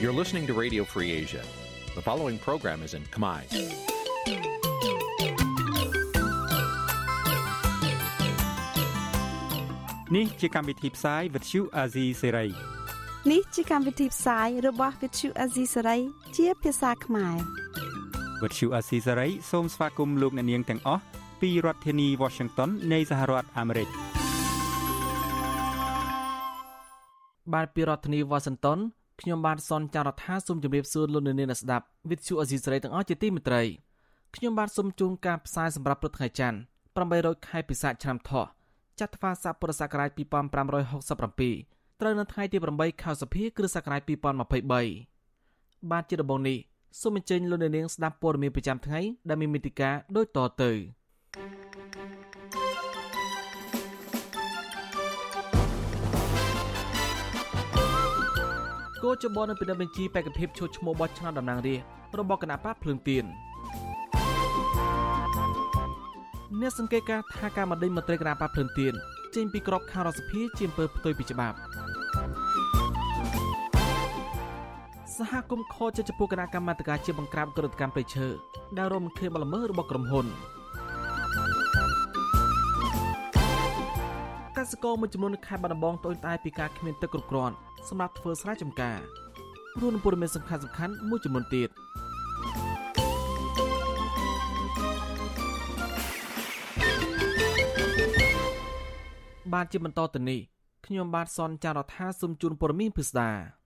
[0.00, 1.42] You're listening to Radio Free Asia.
[1.94, 3.42] The following program is in Khmer.
[10.10, 12.52] Nǐ chi càm bi tiệp xáy vệt chiu a zì sê ray
[13.28, 16.00] នេះជាកម្មវិធីផ្សាយរបស់ Vithu Azisari
[16.36, 17.59] ជាភាសាខ្មែរ
[18.42, 21.02] វត្តឈូអាស៊ីសេរីសូមស្វាគមន៍លោកអ្នកនាងទាំងអស់
[21.40, 23.88] ពីរដ្ឋធានី Washington នៃសហរដ្ឋអាមេរិក
[27.52, 28.78] បាទពីរដ្ឋធានីវ៉ាស៊ីនតោន
[29.20, 33.62] ខ្ញុំបាទសនចាររថាសូមជម្រាបសួរលោកអ្នកនាងស្ដាប់វិទ្យុអេស៊ីសរ៉ៃទាំងអស់ជាទីមេត្រី
[34.34, 36.58] ខ្ញុំបាទសូមជូនការផ្សាយសម្រាប់ព្រឹកថ្ងៃច័ន្ទ
[37.00, 38.44] 800ខែពិសាខឆ្នាំថោះ
[39.00, 46.58] ចត្វាស័កពុរសករាជ2567ត្រូវនៅថ្ងៃទី8ខែសីហាគ្រិស្តសករាជ2023បាទជាដំបូងនេះ
[46.98, 50.70] សូមអញ្ជើញលោកអ្នកនាងស្ដាប់ព័ត៌មានប្រចាំថ្ងៃដែលមានមេតិការដូចតទៅ
[59.04, 63.24] គោចបនៅពិនិត្យបញ្ជីបេក្ខភាពឈោះឈ្មោះបោះឆ្នោតតំណាងរាស្ត្ររបស់គណៈបកភ្លើងទៀន
[66.60, 68.94] អ្នកសង្កេតការថាការបណ្ដេញមន្ត្រីគណៈបកភ្លើងទៀន
[69.34, 71.56] ចេញពីក្របខ័ណ្ឌរដ្ឋសភាជាអំពើផ្ទុយពីច្បាប់
[75.20, 78.26] សហគមន៍ខជាចំពោះគណៈកម្មាធិការជាបង្ក្រាបក្រតកម្មប្រៃឈើ
[78.78, 80.26] ដែលរំខានបលល្មើសរបស់ក្រុមហ៊ុន
[84.56, 87.54] កសិករមួយចំនួននៅខេត្តបាត់ដំបងត្អូញត្អែពីការគ្មានទឹកគ្រប់គ្រាន់
[87.88, 88.98] សម្រាប់ធ្វើស្រែចម្ការ
[89.80, 91.68] រួមនឹងព័ត៌មានសំខាន់សំខាន់មួយចំនួនទៀត
[99.52, 100.40] បាទជាបន្តទៅនេះ
[100.86, 103.59] ខ្ញុំបាទសនចាររថាសូមជូនព័ត៌មានពិស្ដា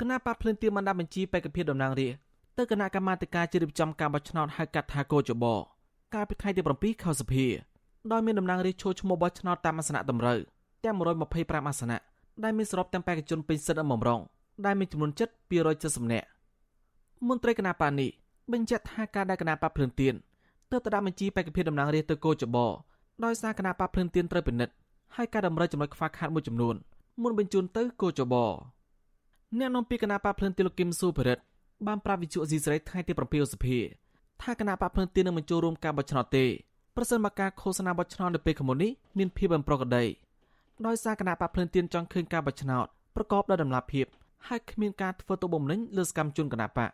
[0.00, 2.20] គណៈបកភ្លឿនទៀមបានដាក់បញ្ជីបេក្ខភាពតំណាងរាស្ត្រ
[2.58, 5.44] ទៅគណៈកម្មាធិការជ្រៀបចំការបោះឆ្នោតហៅកាត់ថាកោចប
[6.14, 7.48] កាលពីថ្ងៃទី7ខែសីហា
[8.12, 10.38] ដោយមានតំណាងរាស្ត្រចូលឈ្មោះបោះឆ្នោតតាមអាសនៈតម្រូវ
[10.84, 11.98] ទាំង125អាសនៈ
[12.44, 14.20] ដែលមានសរុបទាំងបេក្ខជនពេញសិទ្ធិអមរង
[14.66, 15.28] ដែលមានចំនួនជិត
[15.70, 16.26] 270នាក់
[17.28, 18.10] មន្ត្រីគណៈបានេះ
[18.52, 20.14] បញ្ជាក់ថាការដែលគណៈបកភ្លឿនទៀន
[20.70, 22.56] ទើបទៅដាក់បញ្ជីបេក្ខភាពតំណាងរាស្ត្រទៅកោចប
[23.24, 24.74] ដោយសារគណៈបកភ្លឿនទៀនត្រូវពិនិត្យ
[25.16, 26.74] ហើយការតម្រូវចំណុចខ្វះខាតមួយចំនួន
[27.22, 28.34] មុនបញ្ជូនទៅកោចប
[29.58, 31.38] អ្នកនាំពាក្យគណៈបកភ្លឿនទៀនលោកគឹមស៊ូភិរិត
[31.86, 33.80] បានប្រាប់វិទ្យុអេស៊ីសរ៉ៃថ្ងៃទី7សីហា
[34.42, 36.44] ថាគណៈបកភ្លឿនទៀននឹងបញ្ចូលរួមការបោះឆ្នោតទេ
[36.96, 40.04] ប្រសិនបើការឃោសនាបោះឆ្នោតនៅពេលខាងមុខនេះមានភាពអំប្រកដី
[40.86, 44.06] ដោយសារគណៈបកភ្លឿនទៀនចង់ឃើញការបោះឆ្នោតប្រកបដោយតម្លាភាព
[44.48, 46.90] ហើយគ្មានការធ្វើទុកបុកម្នេញលើសកម្មជនគណៈបក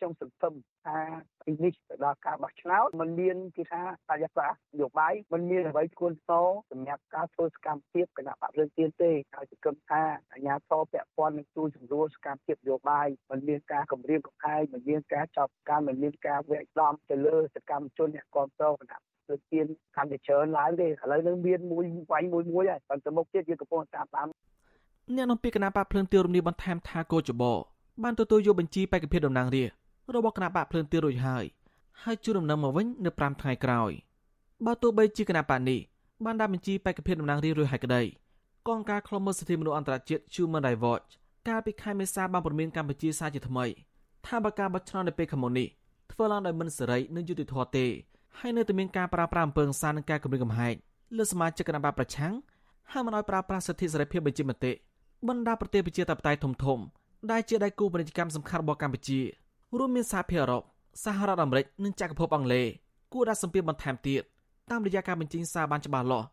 [0.00, 0.54] ្ញុំសង្ឃឹម
[0.86, 0.98] ថា
[1.44, 6.30] ពីនេះទៅដល់ការបោះឆ្នោតมันមានគេថាបរិយាកាសនយោបាយมันមានអ្វីគួរស
[6.70, 10.02] សម្រាប់ការធ្វើសកម្មភាពគណៈបករឿងទៀនទេហើយសង្ឃឹមថា
[10.32, 24.28] អាជ្ញាធរពាក់ព័ន្ធនឹងជួយសម្រួលសកម្មភាពនយោបាយมันមានការគម្រាមកំហែងมันមានការចោទប្រកាន់มันមានការវាយដំទៅលើសកម្មជនអ្នកគ្រប់គ្រងគណៈលើទៀនកាន់តែច្រើនឡើងទេឥឡូវនឹងមានមួយវាយមួយមួយហើយបន្តមុខទៀតយើងកំពុងតាមតាម
[25.16, 27.44] អ្នកនាំពាក្យគណៈបកភ្លើងទៀនរំលាយបន្ថែមថាកោចប
[28.02, 29.79] បានទទួលយកបញ្ជីបេក្ខភាពតំណាងរាស្ត្រ
[30.15, 31.45] របស់គណៈបកភ្លើងទៀនរួចហើយ
[32.03, 33.91] ហើយជួនដំណឹងមកវិញនៅ5ថ្ងៃក្រោយ
[34.65, 35.79] បើទោះបីជាគណៈបកនេះ
[36.25, 38.01] បានដាក់បញ្ជីបេក្ខភាពតំណាងរាស្ត្ររួចហើយក្តី
[38.67, 41.09] កងការខ្លុំមើលសិទ្ធិមនុស្សអន្តរជាតិ Human Rights Watch
[41.47, 43.65] កាលពីខែមេសាបានព្រមានកម្ពុជាសារជាថ្មី
[44.27, 45.67] ថាបើការបោះឆ្នោតនៅពេលខាងមុខនេះ
[46.11, 47.85] ធ្វើឡើងដោយមិនសេរីនិងយុត្តិធម៌ទេ
[48.39, 50.75] ហើយនៅតែមានការប្រើប្រាស់អំពើហិង្សានិងការគំរាមកំហែង
[51.17, 52.33] លើសមាជិកគណៈបកប្រឆាំង
[52.91, 54.71] ហើយមិនឲ្យប្រើប្រាស់សិទ្ធិសេរីភាពបញ្ចេញមតិ
[55.27, 56.79] បណ្ដាប្រទេសប្រជាធិបតេយ្យធំធំ
[57.31, 59.19] ដែលជាដៃគូពាណិជ្ជកម្មសំខាន់របស់កម្ពុជា
[59.77, 60.63] រួមមានសហភាពអឺរ៉ុប
[61.03, 62.65] សហរដ្ឋអាមេរិកនិងចក្រភពអង់គ្លេស
[63.13, 64.21] គួរដាក់សម្ពាធបន្ថែមទៀត
[64.71, 66.27] តាមរយៈការបញ្ចេញសារបានច្បាស់លាស់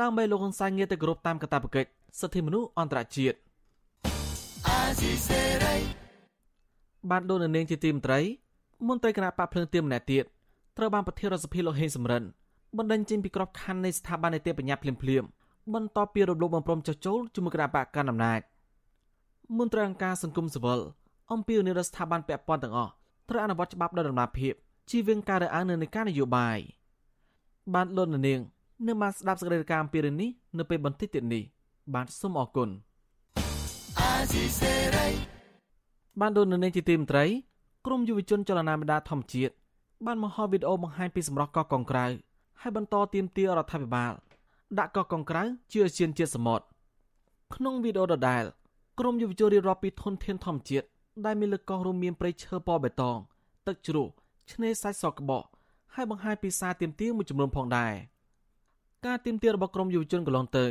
[0.00, 1.90] ដើម្បីលោកហ៊ុនសែនងាកទៅគោរពតាមកាតព្វកិច្ច
[2.20, 3.36] សិទ្ធិមនុស្សអន្តរជាតិ
[7.10, 8.20] បានដូននាងជាទីមន្ត្រី
[8.88, 10.24] មន្ត្រីគណៈបកភ្លើងទៀមម្នាក់ទៀត
[10.76, 12.22] ត្រូវបានប្រធានរដ្ឋសភាលោកហេងសំរិន
[12.76, 15.24] បណ្ដឹងចេញពីក្របខ័ណ្ឌនៃស្ថាប័ននីតិបញ្ញត្តិភ្លាមភ្លាម
[15.74, 18.40] បន្ទាប់ពីរំលោភបំរុងចោះចូលជាមួយគណៈបកកណ្ដាលអំណាច
[19.58, 20.80] មន្ត្រីអង្គការសង្គមស៊ីវិល
[21.32, 22.92] អំពីនិរដ្ឋស្ថាប័នពាក់ព័ន្ធទាំងអស់
[23.28, 24.54] ត្រូវអនុវត្តច្បាប់ដោយដំណាភាព
[24.90, 26.58] ជីវៀងការរើសអើងនៅនៃការនយោបាយ
[27.74, 28.40] បានលន់នាង
[28.86, 31.42] នៅបានស្ដាប់សេចក្តីរាយការណ៍អំពីរឿងនេះនៅពេលបន្តិចទៀតនេះ
[31.94, 32.68] បាទសូមអរគុណ
[36.20, 37.24] បានលន់នាងជាទីមន្ត្រី
[37.86, 39.54] ក្រមយុវជនចលនាមេដាធម្មជាតិ
[40.06, 42.06] បានបង្ហោះវីដេអូបង្ហាញពីសម្រស់កោះកុងក្រៅ
[42.60, 44.12] ហើយបន្តទាមទាររដ្ឋាភិបាល
[44.78, 45.42] ដាក់កោះកុងក្រៅ
[45.72, 46.64] ជាអាស៊ានជាតិសមុទ្រ
[47.54, 48.44] ក្នុងវីដេអូដដែល
[48.98, 50.86] ក្រមយុវជនរៀបរាប់ពីធនធានធម្មជាតិ
[51.24, 53.18] ដែលមានលើកោះរួមមានព្រៃឈើពណ៌បៃតង
[53.66, 54.08] ទឹកជ្រោះ
[54.52, 55.44] ឆ្នេរសាច់សក្បក
[55.94, 57.92] ហើយបង្ហាញពីសារទៀមទាមួយចំនួនផងដែរ
[59.06, 60.66] ការទៀមទារបស់ក្រមយុវជនកន្លងទៅ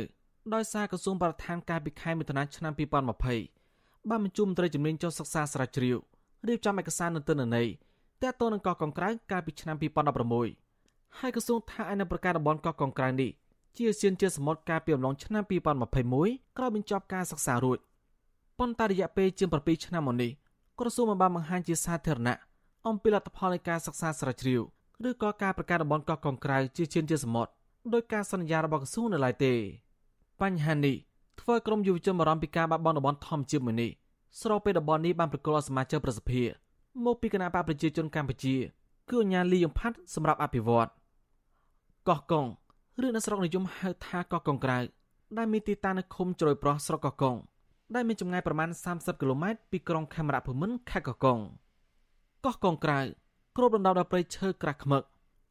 [0.54, 2.72] ដោយសារក្រសួងបរិស្ថានកាលពីខែមិថុនាឆ្នាំ
[3.36, 5.96] 2020បានបញ្ជូនមន្ត្រីជំនាញចុះសិក្សាស្រាវជ្រាវ
[6.46, 7.68] រៀបចំឯកសារនៅទិន្នន័យ
[8.22, 9.76] ទាក់ទងនឹងកោះកុងក្រៅកាលពីឆ្នាំ
[10.46, 13.30] 2016ហើយក្រសួងថាឯនៅប្រកាសតំបន់កោះកុងក្រៅនេះ
[13.76, 15.42] ជាសៀនជាសមុទ្រកាលពីអំឡុងឆ្នាំ
[16.00, 17.78] 2021ក្រោយបញ្ចប់ការសិក្សារួច
[18.58, 20.30] ប៉ុន្តែរយៈពេលជាង7ឆ្នាំមកនេះ
[20.78, 22.38] ក្រសួងមិនបានបង្ហាញជាសាធារណៈ
[22.88, 24.60] អំពីលទ្ធផលនៃការសិក្សាស្រាវជ្រាវ
[25.08, 27.50] ឬក៏ការប្រកាសតំបន់កោះកុងក្រៅជាជាជាសមុទ្រ
[27.92, 29.54] ដោយការសន្យារបស់ក្រសួងនៅឡើយទេ
[30.40, 30.96] បញ្ហានេះ
[31.40, 33.90] ធ្វើក្រុមយុវជនបារម្ភពីការបាត់បង់តំបន់ធម្មជាតិមួយនេះ
[34.40, 36.44] ស្របពេលតំបន់នេះបានប្រកល់សមាជិកប្រសិទ្ធិ
[37.04, 38.54] មកពីគណៈបកប្រជាជនកម្ពុជា
[39.10, 40.88] គឺអញ្ញាលីយំផាត់សម្រាប់អភិវឌ្ឍ
[42.08, 42.46] កោះកុង
[43.04, 44.78] ឬនៅស្រុកនិយមហៅថាកោះកុងក្រៅ
[45.36, 47.36] ដែលមានទីតាំងនៅឃុំជ្រោយប្រោះស្រុកកោះកុង
[47.94, 51.38] ដែលមានចម្ងាយប្រមាណ30គីឡូម៉ែត្រពីក្រុងខេមរៈភូមិន្ទខេត្តកោះកុង
[52.44, 53.00] កោះកុងក្រៅ
[53.56, 55.02] គ្របដណ្ដប់ដោយព្រៃឈើក្រាស់ខ្មឹក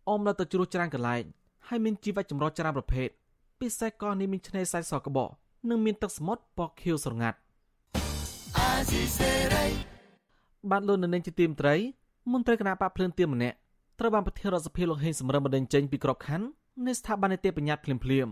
[0.09, 1.23] អមនៅទៅជ្រោះច្រើនកន្លែង
[1.67, 3.09] ហើយមានជីវៈចម្រុះច្រើនប្រភេទ
[3.59, 5.29] ពិសេសកោះនេះមានឆ្នេរខ្សាច់សក្បក
[5.69, 7.37] និងមានទឹកសមុទ្រពណ៌ខៀវស្រងាត់
[10.71, 11.75] បានលោកនៅនឹងជាទីមត្រី
[12.31, 13.57] មន្ត្រីគណៈបកភ្លើនទៀមម្នាក់
[13.99, 16.47] ត្រូវបានប្រធានរដ្ឋសភាលោកហេងសំរឹមបណ្ដឹងចេញពីក្របខ័ណ្ឌ
[16.85, 18.27] នៃស្ថាប័ននីតិបញ្ញត្តិភ្លាមភ្លាម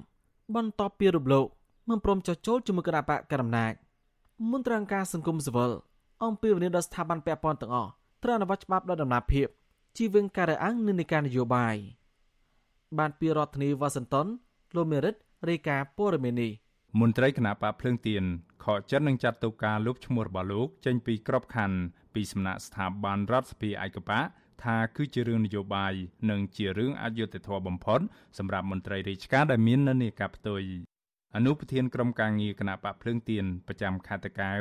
[0.56, 1.46] បន្ទាប់ពីរំលោភ
[1.90, 3.74] មិនព្រមចោះចូលជាមួយគណៈបកកណ្ដាលអំណាច
[4.52, 5.72] មន្ត្រីអង្គការសង្គមស៊ីវិល
[6.24, 7.92] អំពីវិនិយោគដល់ស្ថាប័នពាក់ព័ន្ធទាំងអស់
[8.24, 9.48] ត្រូវអនុវត្តច្បាប់ដោយដំណាភាព
[9.98, 11.76] ជីវឹងការរើអង្គនិងនៃការនយោបាយ
[12.98, 14.28] បានពីរដ្ឋធានីវ៉ាស៊ីនតោន
[14.76, 15.16] លោកមេរិត
[15.50, 16.52] រាយការណ៍ព័ត៌មាននេះ
[17.00, 18.24] មន្ត្រីគណៈបកភ្លើងទៀន
[18.64, 21.78] ខកចិត្តនឹងចាត់ទុកការលុបឈ្មោះរបស់លោកចេញពីក្របខ័ណ្ឌ
[22.14, 24.26] ពីសំណាក់ស្ថាប័នរដ្ឋសភាឯកបក
[24.64, 25.94] ថាគឺជារឿងនយោបាយ
[26.30, 28.00] និងជារឿងអយុត្តិធម៌បំផុត
[28.38, 30.62] សម្រាប់មន្ត្រីរាជការដែលមាននិន្នាការផ្ទុយ
[31.36, 34.54] អនុប្រធានក្រុមការងារគណៈបកភ្លើងទៀនប្រចាំខេត្តតកៅ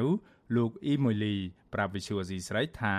[0.56, 1.36] លោកអ៊ីម៉ូលី
[1.74, 2.96] ប្រាប់វិសុវស៊ីស្រីថា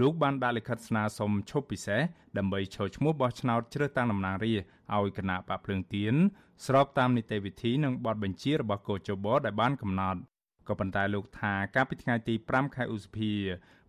[0.00, 2.02] លោកបានដាក់លិខិតស្នើសុំឈប់ពិសេស
[2.38, 6.14] ដើម្បីចូលឈ្មោះបោះឆ្នោតជ្រើសតាំងតំណាងរាស្ត្រឲ្យគណៈបកភ្លើងទៀន
[6.66, 10.20] ស្របតាមនីតិវិធីនិងបទបញ្ជារបស់កោជបដែលបានកំណត់
[10.68, 13.32] ក៏ប៉ុន្តែលោកថាកាលពីថ្ងៃទី5ខែឧសភា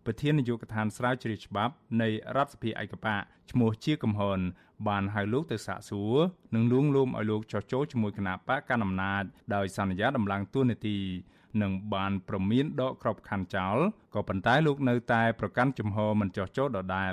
[0.06, 4.38] ប្រធាននាយកដ្ឋានស្រាវជ្រាវច្បាប់នៃរដ្ឋសភាឯកបកឈ្មោះជាកំហន
[4.88, 6.16] បានហៅលោកទៅសាកសួរ
[6.54, 9.24] និងលួងលោមឲ្យលោកចោះចូលជាមួយគណៈបកកណ្ដាលអំណាច
[9.54, 10.98] ដោយសន្យាដំឡើងទួនាទី
[11.62, 13.76] និងបានប្រមានដកក្របខ័ណ្ឌចោល
[14.14, 17.06] ក៏ប៉ុន្តែលោកនៅតែប្រកាន់ជំហរមិនចោះចូលដដែ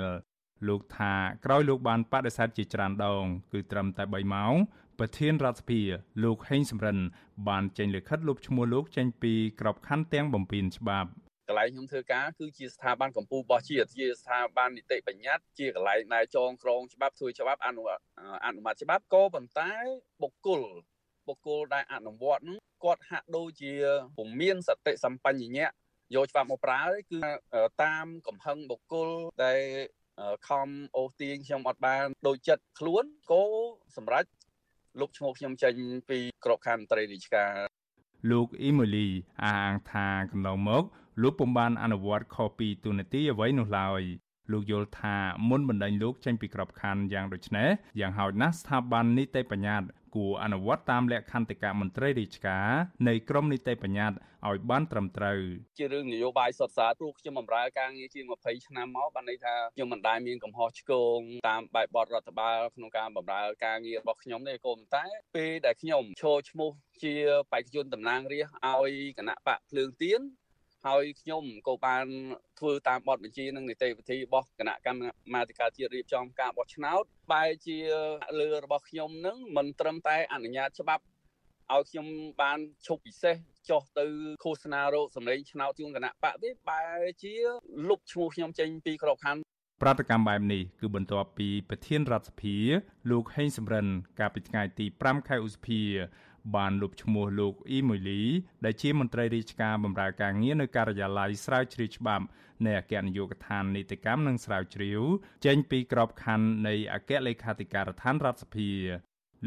[0.68, 1.12] លោកថា
[1.44, 4.54] ក្រោយលោកបានបដិសេធជាច្រើនដង គឺត្រឹមតែ3ម៉ោង
[4.98, 5.80] ប្រធានរដ្ឋសភា
[6.24, 6.98] លោកហេងសំរិន
[7.48, 11.10] បានចេញលិខិតលុបឈ្មោះលោកចេញពីក្របខ័ណ្ឌទាំងបំពេញច្បាប់
[11.48, 17.82] កន្លែងខ្ញុំធ្វើការគឺជាស្ថាប័នកម្ពុជារបស់ជាតិជាស្ថាប័ននីតិបញ្ញត្តិជាកន្លែងដែលចងក្រងច្បាប់ធ្វើច្បាប់អនុ
[18.46, 19.72] អនុម័តច្បាប់ក៏ប៉ុន្តែ
[20.22, 20.62] បុគ្គល
[21.28, 23.72] បុគ្គលដែលអនុវត្តនោះគាត់ហាក់ដូចជា
[24.18, 25.68] ពុំមានសតិសម្បញ្ញៈ
[26.14, 26.82] យកច្បាប់មកប្រើ
[27.12, 27.20] គឺ
[27.84, 29.08] តាមកំហឹងបុគ្គល
[29.44, 29.60] ដែល
[30.48, 33.44] ខំអូសទាញខ្ញុំអត់បានដូចចិត្តខ្លួនក៏
[33.96, 34.28] សម្រាប់
[35.00, 35.74] លុបឈ្មោះខ្ញុំចេញ
[36.10, 37.52] ពីក្របខ័ណ្ឌត្រីរាជការ
[38.30, 39.08] លោកអ៊ីម៉ូលី
[39.42, 40.84] អះអាងថាកន្លងមក
[41.22, 44.02] លោកពុំបានអនុវត្តខុសពីទូនាទីអ្វីនោះឡើយ
[44.52, 45.16] លោកយល់ថា
[45.48, 47.68] មុនបណ្ដេញលោកចេញពីក្របខ័ណ្ឌយ៉ាងដូចនេះ
[48.00, 52.68] យ៉ាងហោចណាស់ស្ថាប័ននីតិបញ្ញត្តិគួរអនុវត្តតាមលក្ខន្តិកៈមន្ត្រីរាជការ
[53.08, 54.18] នៃក្រមនីតិបញ្ញត្តិ
[54.48, 55.38] ឲ្យបានត្រឹមត្រូវ
[55.78, 61.18] ជារឿងនយោបាយសុទ្ធសាធព្រោះខ្ញុំបម្រើការងារជាង20ឆ្នាំមកបានន័យថាខ្ញុំមិនដែលមានកំហុសឆ្គង
[61.48, 65.04] តាមបែបបទរដ្ឋបាលក្នុងការបម្រើការងាររបស់ខ្ញុំទេក៏ប៉ុន្តែ
[65.36, 66.70] ពេលដែលខ្ញុំឈរឈ្មោះ
[67.02, 67.14] ជា
[67.52, 70.22] បេក្ខជនតំណាងរាស្ត្រឲ្យគណៈបកភ្លើងទៀន
[70.86, 72.06] ហើយខ្ញុំក៏បាន
[72.58, 77.02] ធ្វើតាមបទបញ្ជានិងនីតិវិធីរបស់គណៈកម្មាធិការជាតិរៀបចំការបោះឆ្នោត
[77.32, 77.78] បែរជា
[78.40, 81.04] លើរបស់ខ្ញុំនឹងមិនត្រឹមតែអនុញ្ញាតច្បាប់
[81.72, 82.06] ឲ្យខ្ញុំ
[82.42, 83.36] បានឈប់ពិសេស
[83.70, 84.06] ចុះទៅ
[84.44, 87.34] ឃោសនារោគសម្លេងឆ្នោតជូនគណៈបកទេបែរជា
[87.88, 89.42] លុបឈ្មោះខ្ញុំចេញពីក្របខ័ណ្ឌ
[89.82, 92.56] ប្រតិកម្មបែបនេះគឺបន្ទាប់ពីប្រធានរដ្ឋសភា
[93.10, 93.86] លោកហេងសំរិន
[94.20, 95.80] កាលពីថ្ងៃទី5ខែឧសភា
[96.56, 98.22] បានលុបឈ្មោះលោកអ៊ីម៉ូលី
[98.64, 102.24] ដែលជាមន្ត្រីរាជការបម្រើការងារនៅការិយាល័យស្រាវជ្រាវច្បាប់
[102.66, 105.00] នៃអគ្គនាយកដ្ឋាននីតិកម្មនិងស្រាវជ្រាវ
[105.46, 108.70] ចេញពីក្របខ័ណ្ឌនៃអគ្គលេខាធិការដ្ឋានរដ្ឋសភា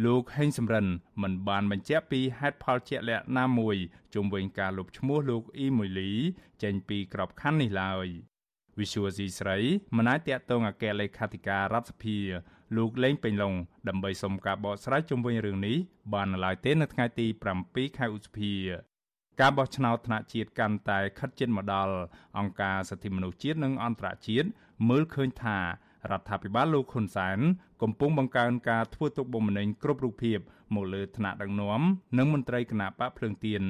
[0.06, 0.88] លោកហេងសំរិន
[1.22, 3.77] មិនបានបញ្ជាក់ពីហេតុផលជាក់លាក់ណាមួយ
[4.13, 6.12] ជុំវិញការលុបឈ្មោះលោកអ៊ីម៉ូលី
[6.63, 8.08] ចេញពីក្របខ័ណ្ឌនេះឡើយ
[8.80, 9.58] វិសុវស៊ីស្រី
[9.98, 12.18] មិនអាចតាក់ទងអគ្គលេខាធិការរដ្ឋសភា
[12.76, 13.54] លោកលេងពេញឡុង
[13.90, 15.78] ដើម្បីសុំការបកស្រាយជុំវិញរឿងនេះ
[16.14, 17.28] បាននៅឡើយទេនៅថ្ងៃទី
[17.62, 18.54] 7ខែឧសភា
[19.42, 21.96] ការបោះឆ្នោតថ្នាក់ជាតិកាន់តែខិតជិតមកដល់
[22.38, 24.48] អង្គការសិទ្ធិមនុស្សជាតិនិងអន្តរជាតិ
[24.90, 25.58] មើលឃើញថា
[26.12, 27.40] រដ្ឋាភិបាលលោកហ៊ុនសែន
[27.82, 30.40] កំពុងបង្កើនការធ្វើទុកបុកម្នេញគ្រប់រូបភាព
[30.76, 31.82] មកលើថ្នាក់ដឹកនាំ
[32.18, 33.64] និងមន្ត្រីគណៈបកភ្លើងទៀន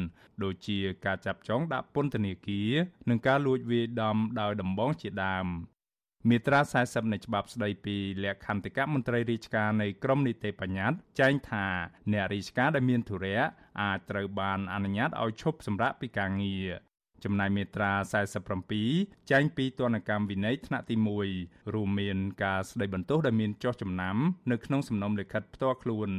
[0.43, 2.71] ដូចជាការចាប់ចងដាក់ពន្ធនាគារ
[3.09, 5.47] និងការលួចវាយដំដោយដំបងជាដើម
[6.29, 11.65] មាត្រា40នៃច្បាប់ស្តីពីលក្ខន្តិកៈមន្ត្រីរាជការនៃក្រមនីតិបញ្ញត្តិចែងថា
[12.13, 13.43] អ្នករាជការដែលមានធុរៈ
[13.81, 16.69] អាចត្រូវបានអនុញ្ញាតឲ្យឈប់សម្រាកពីការងារ
[17.23, 17.93] ចំណែកមាត្រា
[18.63, 20.95] 47ចែងពីទណ្ឌកម្មវិន័យថ្នាក់ទី
[21.35, 24.17] 1រួមមានការស្ដីបន្ទោសដែលមានចោះចំណាំ
[24.51, 26.09] នៅក្នុងសំណុំលិខិតផ្ទាល់ខ្លួន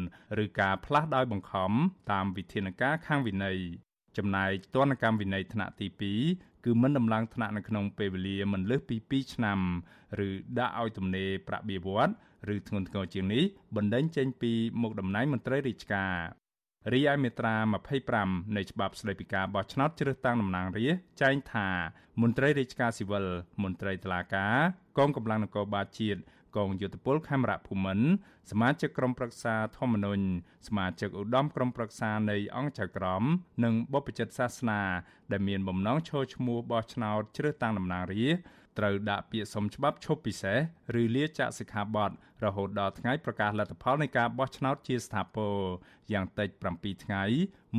[0.45, 1.73] ឬការផ្លាស់ដោយបង្ខំ
[2.12, 3.59] តាមវិធានការខាងវិន័យ
[4.17, 5.87] ចំណែកទណ្ឌកម្មវិន័យថ្នាក់ទី
[6.23, 9.59] 2 គឺមិនដំឡើងថ្នាក់នៅក្នុងពេលវេលាមិនលើសពី2ឆ្នាំ
[10.27, 12.15] ឬដាក់ឲ្យទំនេរប្រាក់បៀវត្ស
[12.55, 13.45] ឬធ្ងន់ធ្ងរជាងនេះ
[13.77, 16.15] បណ្តេញចេញពីមុខតំណែងមន្ត្រីរាជការ
[16.93, 17.55] រីឯមាត្រា
[18.05, 21.69] 25នៃច្បាប់ស្តីពីការបោះឆ្នោតជ្រើសតាំងតំណាងរាស្ត្រចែងថា
[22.23, 23.27] មន្ត្រីរាជការស៊ីវិល
[23.62, 24.57] មន្ត្រីតុលាការ
[24.99, 26.21] កងកម្លាំងនគរបាលជាតិ
[26.57, 28.09] កងយោធពលខេមរៈភូមិន្ទ
[28.50, 30.25] សមាជិកក្រុមប្រឹក្សាធម្មនុញ្ញ
[30.69, 33.23] សមាជិកឧត្តមក្រុមប្រឹក្សានៃអង្គចៅក្រម
[33.64, 34.83] និងបុព្វជិតសាសនា
[35.33, 40.59] ដែលមានបំណងឈរឈ្មោះបោះឆ្នោតជ្រើសតាំងតំណាងរាស្ត្រត្រូវដាក់ពាក្យសុំច្បាប់ឈប់ពិសេស
[41.00, 42.11] ឬលាចាកសិក្ខាបទ
[42.45, 45.57] រហូតដល់ថ្ងៃប្រកាសលទ្ធផលនៃការបោះឆ្នោតជាស្ថាពរ
[46.12, 47.23] យ៉ាងតិច7ថ្ងៃ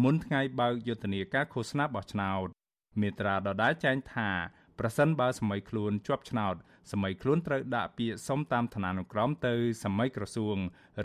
[0.03, 2.47] មុនថ្ងៃបើកយុទ្ធនាការឃោសនាបោះឆ្នោត
[3.01, 4.29] មេត្រាដដែលចែងថា
[4.79, 6.55] ប្រសិនបើសម័យខ្លួនជាប់ឆ្នោត
[6.91, 10.57] សម័យខ្លួនត្រូវដាក់ពាក្យសុំតាមឋានានុក្រមទៅសម័យក្រសួង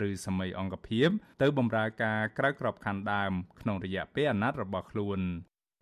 [0.07, 1.09] ឬសម័យអង្គភាព
[1.41, 5.19] ទៅបម្រើការក្រៅក្របខ័ណ្ឌដើមក្នុងរយៈពេលអាណត្តិរបស់ខ្លួន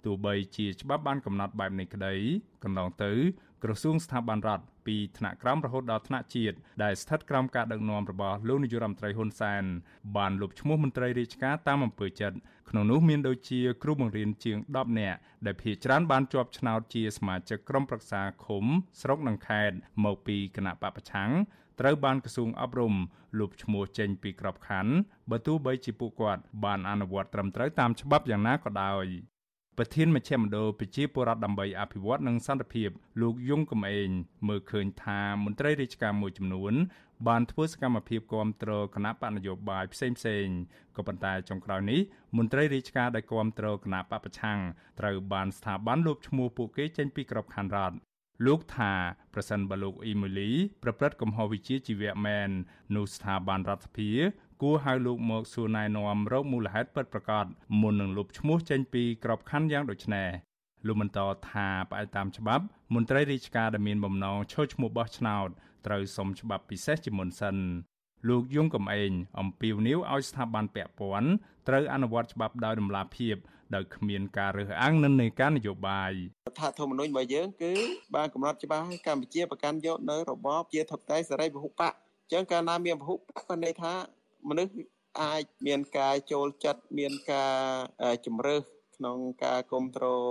[0.06, 2.16] ទោះបីជាច្បាប់បានកំណត់បែបនេះក្តី
[2.64, 3.12] កន្លងទៅ
[3.64, 9.64] ក្រសួងស្ថាប័នរដ្ឋ ពីថ្នាក់ក្រោមរហូតដល់ថ្នាក់ជាតិដែលស្ថិតក្រោមការដឹកនាំរបស់លោកនាយរដ្ឋមន្ត្រីហ៊ុនសែន
[10.18, 12.38] បានលុបឈ្មោះមន្ត្រីរាជការតាមអំពើចិត្ត
[12.70, 18.66] ក្នុងនោះមានដូចជាគ្រូបង្រៀនជាង10នាក់ដែលភ ieck ច្រើនបានជាប់ឆ្នោតជាសមាជិកក្រុមប្រឹក្សាឃុំ
[19.02, 19.76] ស្រុកនិងខេត្ត
[20.06, 21.32] មកពីគណៈបពប្រឆាំង
[21.80, 22.94] ត្រូវបានក្រសួងអប់រំ
[23.40, 24.94] លុបឈ្មោះចេញពីក្របខ័ណ្ឌ
[25.32, 29.06] បើទោះបីជាពួកគាត់បានអនុវត្តត្រឹមត្រូវតាមច្បាប់យ៉ាងណាក៏ដោយ
[29.78, 32.90] ប្រធានមជ្ឈមណ្ឌលប្រជាពលរដ្ឋដើម្បីអភិវឌ្ឍនិងសន្តិភាព
[33.22, 34.10] លោកយងកំឯង
[34.48, 36.74] មើលឃើញថាមន្ត្រីរាជការមួយចំនួន
[37.28, 40.46] បានធ្វើសកម្មភាពគ្រប់គ្រងគណៈបកនយោបាយផ្សេងផ្សេង
[40.98, 42.02] ក៏ប៉ុន្តែចុងក្រោយនេះ
[42.38, 44.60] មន្ត្រីរាជការដែលគ្រប់គ្រងគណៈបកប្រឆាំង
[45.00, 47.98] ត្រូវបានស្ថាប័នលុបឈ្មោះពួកគេចេញពីក្របខ័ណ្ឌរដ្ឋ
[48.46, 48.94] លោកថា
[49.34, 50.52] ប្រសិនបើលោកអ៊ីម៉ូលី
[50.84, 52.50] ប្រព្រឹត្តកំហុសវិជ្ជាជីវៈមែន
[52.96, 54.22] នោះស្ថាប័នរដ្ឋាភិបាល
[54.62, 57.46] គួរហៅលោកមកសួរណែនាំរកមូលហេតុពិតប្រាកដ
[57.82, 60.30] មុននឹងលុបឈ្មោះចេញពីក្របខ័ណ្ឌយ៉ាងដូចនេះ
[60.86, 61.20] លោកបន្ត
[61.52, 65.50] ថាផ្អែកតាមច្បាប់មន្ត្រីរាជការដែលមានបំណងឈរឈ្មោះបោះឆ្នោត
[65.86, 67.58] ត្រូវសុំច្បាប់ពិសេសជាមុនសិន
[68.30, 71.30] លោកយងកំឯងអំពាវនាវឲ្យស្ថាប័នពាក់ព័ន្ធ
[71.68, 73.36] ត្រូវអនុវត្តច្បាប់ដោយតម្លាភាព
[73.76, 76.12] ដោយគ្មានការរើសអើងនិន្នាការនយោបាយ
[76.48, 77.74] រដ្ឋធម្មនុញ្ញរបស់យើងគឺ
[78.16, 83.94] បានកំណត់ច្បាស់ឲ្យកម្ពុជាប្រកាន់យកនៅរបបជាធិបតេយ្យសេរីពហុបកអញ្ចឹងកាលណាមានពហុបកក៏ន័យថា
[84.50, 84.74] មនុស្ស
[85.22, 87.54] អាចមានការចូលចិត្តមានការ
[88.26, 88.64] ជំរើស
[88.98, 90.24] ក្នុងការគ្រប់គ្រង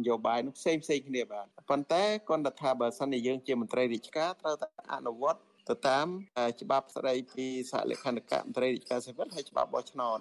[0.00, 6.06] នយោបាយនោះផ្សេងផ្សេងគ្នាបាទប៉ុន្តែគាត់ថាបើសិនជាយើងជាមន្ត្រីរាជការត្រូវតែអនុវត្តទៅតាម
[6.60, 10.18] ច្បាប់ស្តីពីសហលក្ខន្តិកៈមន្ត្រីរាជការស៊ីវិលហើយច្បាប់បោះឆ្នោត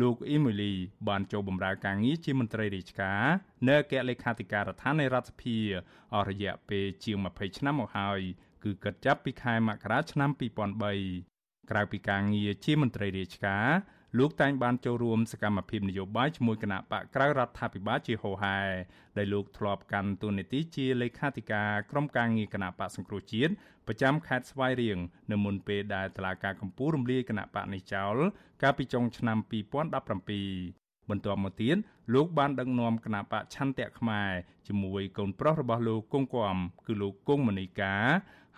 [0.00, 0.72] លោកអ៊ីមូលី
[1.08, 3.22] បានចូលបម្រើការងារជាមន្ត្រីរាជការ
[3.68, 5.56] នៅអគ្គលេខាធិការដ្ឋាននៃរដ្ឋសភា
[6.14, 8.20] អស់រយៈពេលជាង20ឆ្នាំមកហើយ
[8.64, 11.35] គឺគិតចាប់ពីខែមករាឆ្នាំ2003
[11.70, 13.68] ក្រៅពីការងារជាមន្ត្រីរាជការ
[14.18, 18.58] លោកតែងបានចូលរួមសកម្មភាពនយោបាយជាមួយគណៈបកក្រៅរដ្ឋាភិបាលជាហូហែ
[19.16, 23.52] ដែលលោកធ្លាប់កាន់តួនាទីជាលេខាធិការក្រុមការងារគណៈបកសង្គ្រោះជាតិ
[23.86, 24.98] ប្រចាំខេត្តស្វាយរៀង
[25.32, 28.16] នៅមុនពេលដែលតឡាការកម្ពុជារំលាយគណៈបកនេះចោល
[28.62, 31.76] កាលពីចុងឆ្នាំ2017បន្ទាប់មកទៀត
[32.14, 34.30] លោកបានដឹកនាំគណៈបកឆន្ទៈខ្មែរ
[34.68, 36.56] ជាមួយកូនប្រុសរបស់លោកគង់គំ
[36.86, 37.94] គឺលោកគង់មនីកា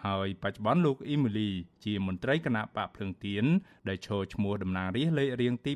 [0.04, 1.50] ហើយបច្ចុប្បន្នលោកអ៊ីមូលី
[1.84, 3.44] ជាមន្ត្រីគណៈបកភ្លើងទៀន
[3.88, 5.72] ដែលឈរឈ្មោះតំណាងរាស្ត្រលេខរៀងទី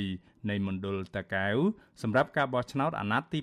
[0.00, 1.56] 6នៃមណ្ឌលតាកែវ
[2.02, 3.40] សម្រាប់ការបោះឆ្នោតអាណត្តិទី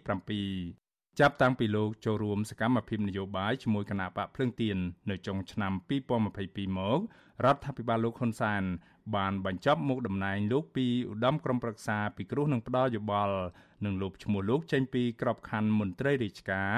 [0.57, 4.77] 7ចាប់តាំងពីលោកចូលរួមសកម្មភាពនយោបាយជាមួយគណៈបកភ្លើងទៀន
[5.09, 5.73] នៅចុងឆ្នាំ
[6.25, 6.99] 2022មក
[7.45, 8.63] រដ្ឋាភិបាលលោកហ៊ុនសែន
[9.15, 13.35] បានបញ្ចប់មុខតំណែងលោកពីឧត្តមក្រុមប្រឹក្សាពិគ្រោះនឹងផ្ដល់យោបល់
[13.85, 16.73] និងលុបឈ្មោះលោកចេញពីក្របខ័ណ្ឌមន្ត្រីរាជការ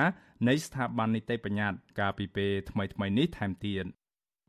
[0.48, 3.86] នៃស្ថាប័ននីតិបញ្ញត្តិកាលពីពេលថ្មីៗនេះថែមទៀត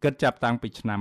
[0.02, 1.00] គិតចាប់តាំងពីឆ្នាំ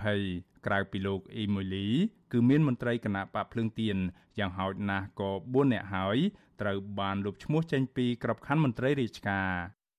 [0.00, 1.88] 2020ក្រៅពីលោកអ៊ីម៉ូលី
[2.32, 3.96] គឺមានមន្ត្រីគណៈបកភ្លើងទៀន
[4.38, 6.18] យ៉ាងហោចណាស់ក៏4នាក់ហើយ
[6.60, 9.50] ត្រូវបានលុបឈ្មោះចេញពីក្របខ័ណ្ឌមន្ត្រីរាជការ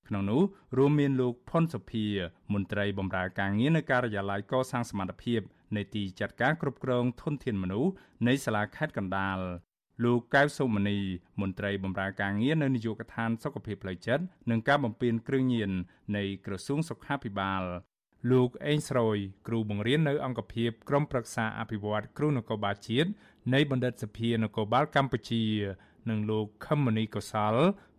[0.08, 0.42] ក្នុងនោះ
[0.78, 2.06] រួមមានលោកផុនសុភា
[2.54, 5.42] មន្ត្រីបម្រើការងារនៅការិយាល័យកសាងសមត្ថភាព
[5.76, 7.92] នៃទីចាត់ការគ្រប់គ្រងធនធានមនុស្ស
[8.28, 9.40] នៃសាលាខេត្តកណ្ដាល
[10.04, 11.00] លោកកៅសុមនី
[11.42, 15.72] មន្ត្រីបម្រើការងារនៅនាយកដ្ឋានសុខភាពផ្លូវចិត្តនិងការបំពេញគ្រឿងញៀន
[16.18, 17.64] នៃក្រសួងសុខាភិបាល
[18.32, 19.18] លោកអេងស្រួយ
[19.48, 23.10] គ្រូបង្រៀននៅអង្គភាពក្រមប្រឹក្សាអភិវឌ្ឍគ្រូនគរបាលជាតិ
[23.54, 25.44] នៃបណ្ឌិតសភានគរបាលកម្ពុជា
[26.10, 27.56] និងលោកខឹមមនីកុសល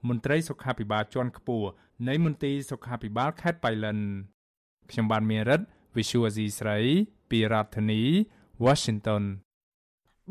[0.08, 1.68] មន្ត្រីសុខាភិបាលជាន់ខ្ពស់
[2.08, 3.98] នៃមន្ទីរសុខាភិបាលខេត្តបៃលិន
[4.90, 6.78] ខ្ញុំបានមានរិទ្ធ Visual Asia ស្រី
[7.30, 8.02] ពីរដ្ឋធានី
[8.64, 9.24] Washington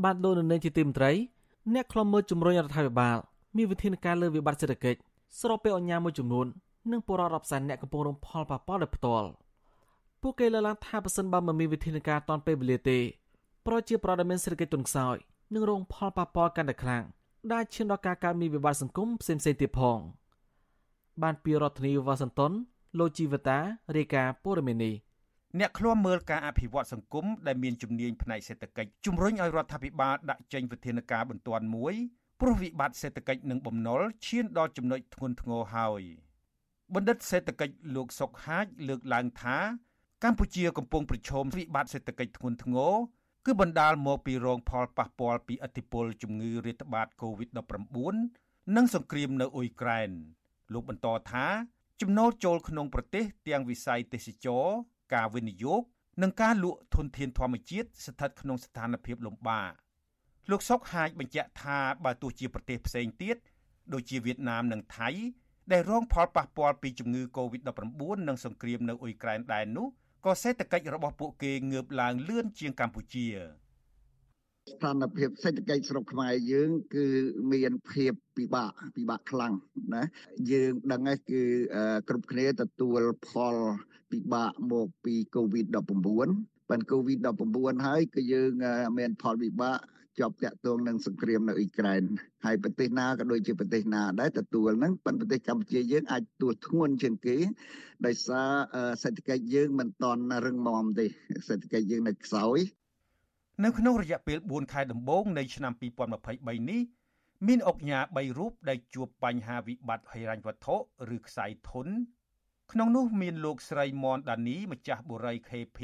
[0.04, 1.12] បាទលោកនៅនាងជាទីមន្ត្រី
[1.72, 3.18] អ្នកខ្លំមើលជំរុញរដ្ឋាភិបាល
[3.56, 5.00] មានវិធានការលើវិបត្តិសេដ្ឋកិច្ច
[5.40, 6.48] ស្របពេលអញ្ញាមួយចំនួន
[6.92, 9.28] និងពលរដ្ឋរាប់សែនអ្នកកំពុងរងផលប៉ះពាល់ដោយផ្ទាល់
[10.22, 13.00] ពួកគេលើកឡើងថាប្រសិនបើមិនមានវិធានការតាន់ពេលវេលាទេ
[13.68, 15.16] ប្រជាប្រដ្ឋដែលមានសេដ្ឋកិច្ចទន់ខ្សោយ
[15.54, 17.04] នឹងរងផលប៉ះពាល់កាន់តែខ្លាំង
[17.54, 20.00] ដែលឈានដល់ការកើតមានវិបត្តិសង្គមផ្សេងៗទៀតផង
[21.22, 22.52] បានពីរដ្ឋធានីវ៉ាស៊ីនតោន
[23.00, 23.58] លោកជីវតា
[23.96, 24.94] រាយការណ៍ព័ត៌មាននេះ
[25.60, 31.94] អ្នកឃ្លាំមើលការអភិវឌ្ឍសង្គមដែលមានជំនាញផ្នែកសេដ្ឋកិច្ចជំរុញឲ្យរដ្ឋាភិបាលដាក់ចេញវិធានការបន្ទាន់មួយ
[32.40, 36.02] ព្រោះវិបត្តិសេដ្ឋកិច្ចនិងបំណុលឈានដល់ចំណុចធ្ងន់ធ្ងរហើយ
[36.94, 39.58] បណ្ឌិតសេដ្ឋកិច្ចលោកសុកហាជលើកឡើងថា
[40.24, 42.94] កម្ពុជាកំពុងប្រឈមវិបត្តិសេដ្ឋកិច្ចធ្ងន់ធ្ងរ
[43.46, 50.10] គឺបណ្ដាលមកពីរងផលប៉ះពាល់ពីឥទ្ធិពលជំងឺរាតត្បាត COVID-19 និងសង្គ្រាមនៅអ៊ុយក្រែន
[50.74, 51.46] លោកបន្តថា
[52.02, 54.68] ចំណូលចូលក្នុងប្រទេសទាំងវិស័យទេសចរ
[55.14, 55.82] ការវិនិយោគ
[56.22, 59.72] និងការលក់ធនធានធម្មជាតិស្ថិតក្នុងស្ថានភាពលំបាក
[60.52, 63.38] លោកសុកហាជបញ្ជាក់ថាបើទោះជាប្រទេសផ្សេងទៀត
[63.94, 65.10] ដូចជាវៀតណាមនិងថៃ
[65.72, 69.88] ដែលរងផលប៉ះពាល់ពីជំងឺ Covid-19 និងសង្គ្រាមនៅអ៊ុយក្រែនដែរនោះ
[70.26, 73.28] ក៏សេដ្ឋកិច្ចរបស់ពួកគេងើបឡើងលឿនជាងកម្ពុជា
[74.72, 77.06] ស្ថានភាពសេដ្ឋកិច្ចស្រុកខ្មែរយើង គឺ
[77.54, 79.54] មានភាពពិបាកពិបាកខ្លាំង
[79.96, 80.04] ណា
[80.52, 81.42] យើងដឹងហើយគឺ
[82.10, 83.56] គ្រប់គ្នាទទួលផល
[84.12, 88.52] ពិបាកមកពី COVID-19 បាន COVID-19 ហើយគឺយើង
[88.98, 89.80] មានផលវិបាក
[90.20, 92.04] ជាប់តាក់ទងនឹងសង្គ្រាមនៅអ៊ុយក្រែន
[92.46, 97.38] ហើយប្រទេសណាក៏ដូចជាប្រទេសណាដែរទទួលហ្នឹងប៉ុន្តែប្រទេសកម្ពុជាយើងអាចទទួលធ្ងន់ជាងគេ
[98.06, 98.50] ដោយសារ
[99.04, 101.06] សេដ្ឋកិច្ចយើងមិនតន់រឹងមាំទេ
[101.48, 102.60] សេដ្ឋកិច្ចយើងនៅខ្សោយ
[103.62, 105.74] នៅក្នុងរយៈពេល4ខែដំបូងនៃឆ្នាំ
[106.22, 106.82] 2023នេះ
[107.48, 110.76] មានអុកញ៉ា3រូបដែលជួបបញ្ហាវិបត្តិហិរញ្ញវត្ថុ
[111.16, 111.88] ឬខ្សែធន
[112.72, 115.80] ក្នុងនោះមានលោកស្រីមនដានីម្ចាស់បុរី KP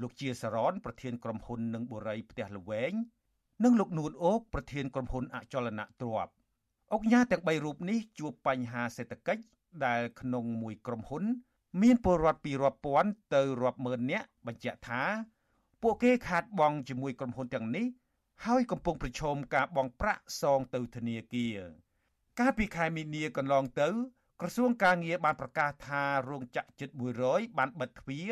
[0.00, 2.92] លោកជាសរនប្រធានក្រុមហ៊ុននឹងបុរីផ្ទះល្វែង
[3.64, 6.32] និងលោកនួនអូកប្រធានក្រុមហ៊ុនអចលនៈទ្រព្យ
[6.92, 9.42] អុកញ៉ាទាំង3រូបនេះជួបបញ្ហាសេដ្ឋកិច្ច
[9.86, 11.24] ដែលក្នុងមួយក្រុមហ៊ុន
[11.82, 15.02] មានពលរដ្ឋពីរាប់ពាន់ទៅរាប់ម៉ឺននាក់បញ្ជាក់ថា
[15.82, 17.86] ពួកគេខាតបង់ជាមួយក្រុមហ៊ុនទាំងនេះ
[18.46, 21.58] ហើយកំពុងប្រឈមការបង់ប្រាក់សងទៅធនាគារ
[22.40, 23.88] កាលពីខែមីនាកន្លងទៅ
[24.40, 26.88] ក្រសួងការងារបានប្រកាសថារោងចក្រជិត
[27.24, 28.30] 100បានបិទទ្វារ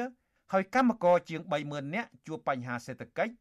[0.53, 3.35] ហើយកម្មករជាង30000នាក់ជួបបញ្ហាសេដ្ឋកិច្ច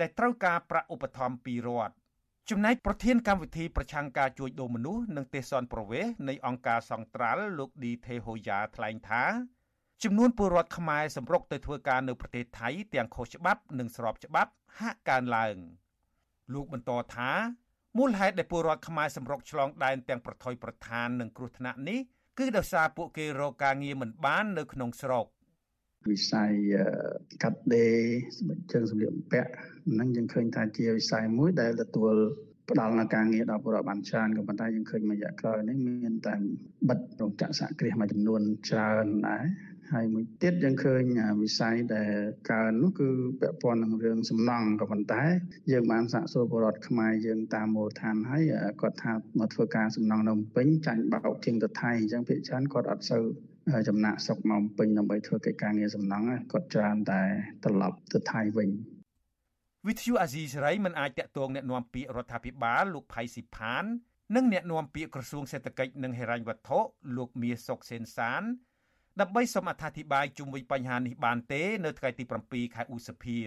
[0.00, 1.94] ដែលត្រូវការប្រាក់ឧបត្ថម្ភពីរដ្ឋ
[2.50, 9.24] ចំណែកប្រធានកម្មវិធីប្រឆាំងការជួញដូរមនុស្សនិងទេសនប្រវេសនៃអង្គការសង្ត្រាល់លោកឌីថេហូយ៉ាថ្លែងថា
[10.04, 15.56] ចំនួនពលរដ្ឋខ្មែរសម្រុកទៅធ្វើការនៅប្រទេសថៃទាំងខុសច្បាប់និងស្របច្បាប់ហាក់កើនឡើង
[16.54, 17.30] លោកបន្តថា
[17.98, 22.00] មូលហេតុដែលពលរដ្ឋខ្មែរសម្រុកឆ្លងដែនទាំងប្រថុយប្រឋាននិងគ្រោះថ្នាក់នេះ
[22.38, 25.26] គឺដោយសារពួកគេរកការងារមិនបាននៅក្នុងស្រុក
[26.10, 26.52] វិស័យ
[27.42, 27.96] កាត់ដេរ
[28.36, 29.50] សម្រាប់ជើងសម្លៀកបំពាក់
[29.92, 32.14] ហ្នឹងយើងឃើញថាជាវិស័យមួយដែលទទួល
[32.70, 36.34] ផ្ដល់នៅការងារដល់ពលរដ្ឋបានច្រើនក៏ប៉ុន្តែយើងឃើញមួយរយៈក្រោយនេះមានតែ
[36.88, 39.44] បិទរោងចក្រសហគ្រាសមួយចំនួនច្រើនដែរ
[39.93, 41.03] ហើយមួយទៀតយើងឃើញ
[41.41, 42.11] វិស័យដែល
[42.51, 43.09] កើននោះគឺ
[43.41, 45.23] ពាក់ព័ន្ធនឹងរឿងសំណង់ក៏ប៉ុន្តែ
[45.71, 48.43] យើងបានសាកសួរពលរដ្ឋខ្មែរយើងតាមមូលដ្ឋានហើយ
[48.81, 53.23] គាត់ថាមកធ្វើការសំណង់នៅភ្នំពេញចាញ់បោកជាងទៅថៃអញ្ចឹងភាគច្រើនគាត់អត់សូវ
[53.89, 57.21] ចំណាក់ស្រុកមកពេញដើម្បីធ្វើកិច្ចការងារសំណង់គាត់ច្រើនតែ
[57.63, 58.69] ត្រឡប់ទៅថៃវិញ
[59.87, 63.83] វិទ្យុអាស៊ីសេរីមិនអាចតាក់ទងแนะនាំពាក្យរដ្ឋាភិបាលលោកផៃស៊ីផាន
[64.35, 66.79] និងแนะនាំពាក្យក្រសួងសេដ្ឋកិច្ចនិងហិរញ្ញវត្ថុ
[67.17, 68.43] លោកមាសសុកសេនសាន
[69.20, 73.38] ដើម្បីសូមអត្ថាធិប្បាយជុំវិញបញ្ហានេះបានទេ នៅថ្ងៃទី7ខែឧសភា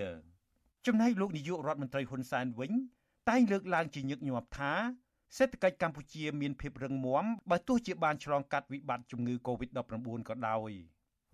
[0.86, 2.71] ចំណែកលោកនាយករដ្ឋមន្ត្រីហ៊ុនសែនវិញ
[3.30, 4.73] តែងលើកឡើងជាញឹកញាប់ថា
[5.38, 10.71] សេដ្ឋកិច្ចកម្ពុជាមានភាពរឹងមាំបើទោះជាបានឆ្លងកាត់វិបត្តិជំងឺ Covid-19 ក៏ដោយ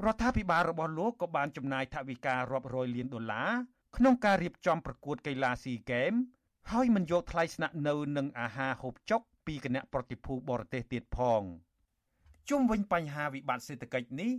[0.05, 3.49] រដ្ឋាភិបាលរបស់លោកក៏បានចំណាយថវិការាប់រយលានដុល្លារ
[3.97, 6.13] ក្នុងការរៀបចំប្រកួតកីឡាស៊ីហ្គេម
[6.71, 11.41] ហើយមិនយកថ្លៃស្នាក់នៅនិងអាហារហូបចុកពីគណៈប្រតិភូបរទេសទៀតផង
[12.49, 14.31] ជុំវិញបញ្ហាវិបត្តិសេដ្ឋកិច្ចនេះ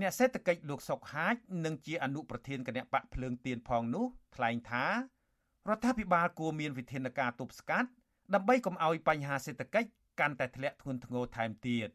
[0.00, 7.88] អ្នកសេដ្ឋកិច្ចលោកសុកហាជនិងជាអនុប្រធានគណៈបកភ្លើងទៀនផងនោះថ្លែងថារដ្ឋាភិបាលគួរមានវិធានការទប់ស្កាត់
[8.34, 9.88] ដើម្បីកុំឲ្យបញ្ហាសេដ្ឋកិច្ច
[10.20, 11.88] កាន់តែធ្លាក់ធ្ងន់ធ្ងរថែមទៀត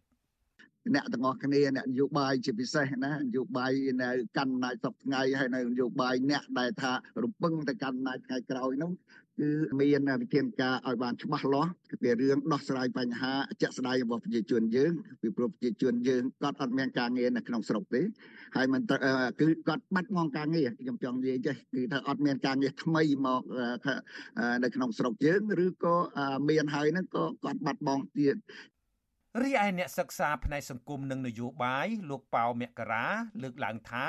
[0.96, 6.92] អ្នកទាំងអស់គ្នាអ្នកនយោបាយជាពិសេសណានយោបាយនៅកាន់អំណាចសពថ្ងៃហើយនៅនយោបាយអ្នកដែលថា
[7.24, 8.92] រំពឹងទៅកាន់អំណាចថ្ងៃក្រោយនោះ
[9.42, 18.02] គឺមានវិធានការឲ្យបានច្បាស់លាស់ពីរឿងដោះស្រាយបញ្ហាជាក់ស្ដែងរបស់ប្រជាជនយើងពីព្រោះប្រជាជនយើងគាត់អត់មានការងារនៅក្នុងស្រុកទេ
[18.56, 23.42] ហើយមិនគឺគាត់បាត់បង់ការងារខ្ញុំចង់និយាយចេះគឺថាអត់មានការងារថ្មីមក
[24.64, 25.96] នៅក្នុងស្រុកយើងឬក៏
[26.50, 28.36] មានហើយហ្នឹងក៏គាត់បាត់បង់ទៀត
[29.44, 33.06] រីឯអ្នកសិក្សាផ្នែកសង្គមនិងនយោបាយលោកប៉ៅមករា
[33.42, 34.08] លើកឡើងថា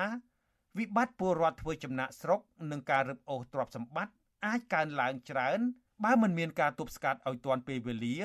[0.78, 2.40] វិបត្តិពលរដ្ឋធ្វើចំណាក់ស្រុក
[2.70, 4.14] និងការរឹបអូសទ្រព្យសម្បត្តិ
[4.46, 5.60] អាចកើនឡើងច្រើន
[6.04, 8.16] បើមិនមានការទប់ស្កាត់ឲ្យទាន់ពេលវេលា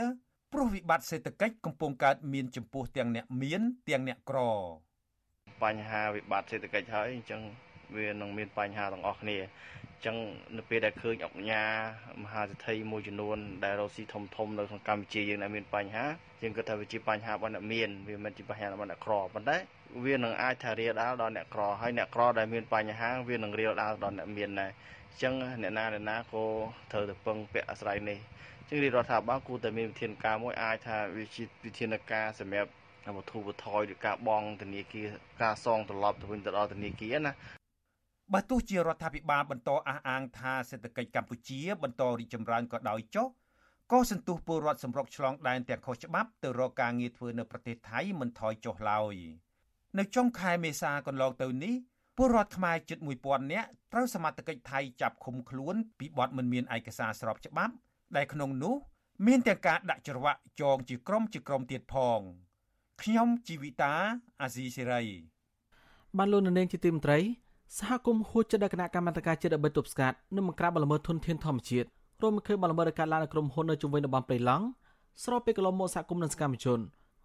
[0.53, 4.39] ព្រោះវិបត្តិសេដ្ឋកិច្ចកំពុងកើតមានចំពោះទាំងអ្នកមានទាំងអ្នកក្រ
[5.63, 7.41] បញ្ហាវិបត្តិសេដ្ឋកិច្ចហើយអញ្ចឹង
[7.97, 10.15] វានឹងមានបញ្ហាទាំងអស់គ្នាអញ្ចឹង
[10.57, 11.71] នៅពេលដែលឃើញអង្គការ
[12.23, 16.05] មហាសិទ្ធិមួយចំនួនដែលរកស៊ីធំធំនៅក្នុងកម្ពុជាយើងដែលមានបញ្ហា
[16.43, 19.57] យើងគិតថាវាជាបញ្ហារបស់អ្នកមានវាមិនជាបញ្ហារបស់អ្នកក្រប៉ុន្តែ
[20.05, 24.71] វានឹងអាចថារាលដាលដល់អ្នកក្រហើយអ្នកក្រដែលមានបញ្ហាវានឹងរាលដាលដល់អ្នកមានដែរ
[25.09, 26.43] អញ្ចឹងអ្នកណាអ្នកណាក៏
[26.91, 28.19] ត្រូវតែពឹងពាក់អាស្រ័យនេះ
[28.67, 32.69] ជាងរដ្ឋាភិបាលគួរតែមានវិធានការមួយអាចថាវាជាវិធានការសម្រាប់
[33.15, 35.07] វត្ថុវត្ថុឬការបងធនាគារ
[35.41, 37.33] ការសងត្រឡប់ទៅវិញទៅដល់ធនាគារណា
[38.33, 43.27] បើទោះជារដ្ឋាភិបាលបន្តអះអាងថាសេដ្ឋកិច្ចកម្ពុជា បន្តរីកចម្រើនក៏ដោយចុះ
[43.91, 49.15] ក៏សន្ទុះពលរដ្ឋសម្រុកឆ្លងដែនទាំងខុសច្បាប់ទៅរកការងារធ្វើនៅប្រទេសថៃមិនថយចុះឡើយ
[49.97, 51.75] នៅចុងខែមេសាកន្លងទៅនេះ
[52.17, 57.73] ពលរដ្ឋខ្មែរជិត1000នាក់ត្រូវសមត្ថកិច្ចថៃចាប់ឃុំខ្លួនពីបទមិនមានឯកសារស្របច្បាប់
[58.15, 58.75] ដែលក្នុងនោះ
[59.27, 62.19] មានទាំងការដាក់ច្រវាក់ចងជាក្រុមជាក្រុមទៀតផង
[63.01, 63.93] ខ្ញុំជីវិតា
[64.41, 65.03] អាស៊ីសេរី
[66.17, 67.19] បានលោកនាងជាទីមន្ត្រី
[67.77, 71.87] សហគមន៍ហួចចិត្តដល់គណៈកម្មាធិការជាតិដើម្បីទប់ស្កាត់និងបង្ក្រាបបទល្មើសធនធានធម្មជាតិ
[72.21, 74.65] រួមឃើញបទល្មើសដែលកើតឡើងនៅក្រុមហ៊ុននៅជុំវិញតំបន់ព្រៃឡង់
[75.23, 76.79] ស្របពេលកន្លងមកសហគមន៍និងសកម្មជន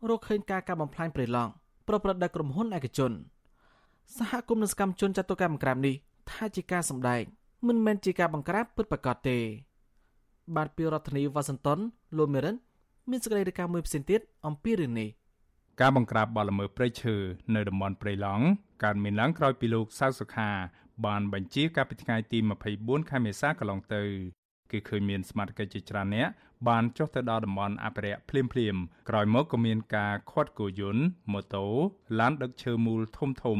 [0.09, 1.51] រកឃើញការកាប់បំផ្លាញព្រៃឡង់
[1.89, 3.13] ប្រព្រឹត្តដោយក្រុមហ៊ុនឯកជន
[4.19, 5.95] សហគមន៍និងសកម្មជនចាត់ទុកការបង្ក្រាបនេះ
[6.31, 7.23] ថាជាការសម្ដែង
[7.69, 9.39] មិនមែនជាការបង្ក្រាបពិតប្រាកដទេ
[10.57, 11.79] បាទពីរដ្ឋធានីវ៉ាស៊ីនតោន
[12.17, 12.57] លោកមេរិន
[13.11, 15.09] មានសេចក្តីរាយការណ៍មួយផ្សេងទៀតអំពីរឿងនេះ
[15.81, 17.17] ការបង្ក្រាបបទល្មើសព្រៃឈើ
[17.55, 18.45] នៅតំបន់ព្រៃឡង់
[18.85, 20.51] កើតមានឡើងក្រោយពីលោកសៅសុខា
[21.07, 22.39] បានបញ្ជាកាលពីថ្ងៃទី
[22.75, 24.03] 24ខែមេសាកន្លងទៅ
[24.73, 26.29] គឺឃើញមានសមាជិកជាច្រើនអ្នក
[26.69, 28.77] បានចុះទៅដល់តំបន់អភិរក្សភ្លាមភ្លាម
[29.09, 31.67] ក្រោយមកក៏មានការខាត់គោយន្តម៉ូតូ
[32.21, 33.59] ឡានដឹកឈើមូលធំធំ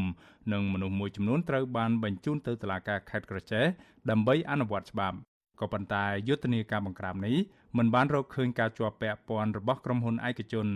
[0.53, 3.65] និងមនុស្សមួយចំនួនត្រូវបានបញ្ជូនទៅតុលាការខេត្តក្រចេះ
[4.11, 5.17] ដើម្បីអនុវត្តច្បាប់
[5.61, 7.37] ក៏ប៉ុន្តែយុទ្ធនាការបង្ក្រាបនេះ
[7.79, 10.67] មិនបានរកឃើញការជាប់ពាក់ព័ន្ធរបស់ក្រុមហ៊ុនឯកជន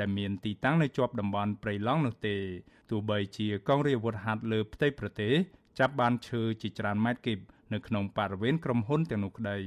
[0.00, 2.36] ដែលមានទីតាំងនៅជាប់តំបន់ព្រៃឡង់នោះទេ
[2.90, 5.34] ទោះបីជាកងរាជអាវុធហត្ថលើផ្ទៃប្រទេស
[5.78, 7.38] ចាប់បានឈើជាច្រើនម៉ែត្រគីប
[7.72, 9.58] នៅក្នុងបរិវេណក្រុមហ៊ុនទាំងនោះក្តី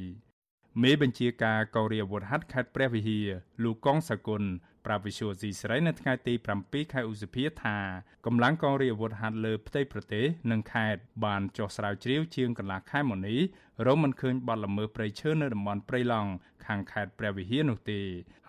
[0.83, 3.27] មេបញ្ជាការកងរាជអាវុធហត្ថខេត្តព្រះវិហារ
[3.63, 4.43] លោកកងសកុន
[4.85, 6.33] ប្រាប់វិសុយស៊ីស្រីនៅថ្ងៃទី
[6.63, 7.77] 7ខែឧសភាថា
[8.25, 13.39] កម្លាំងកងរាជអាវុធហត្ថលើផ្ទៃប្រទេសនិងខេត្តបានចុះស្រាវជ្រាវជាងកន្លះខែមកនេះ
[13.87, 16.31] រមមិនឃើញបទល្មើសព្រៃឈើនៅតំបន់ព្រៃឡង់
[16.65, 18.01] ខាងខេត្តព្រះវិហារនោះទេ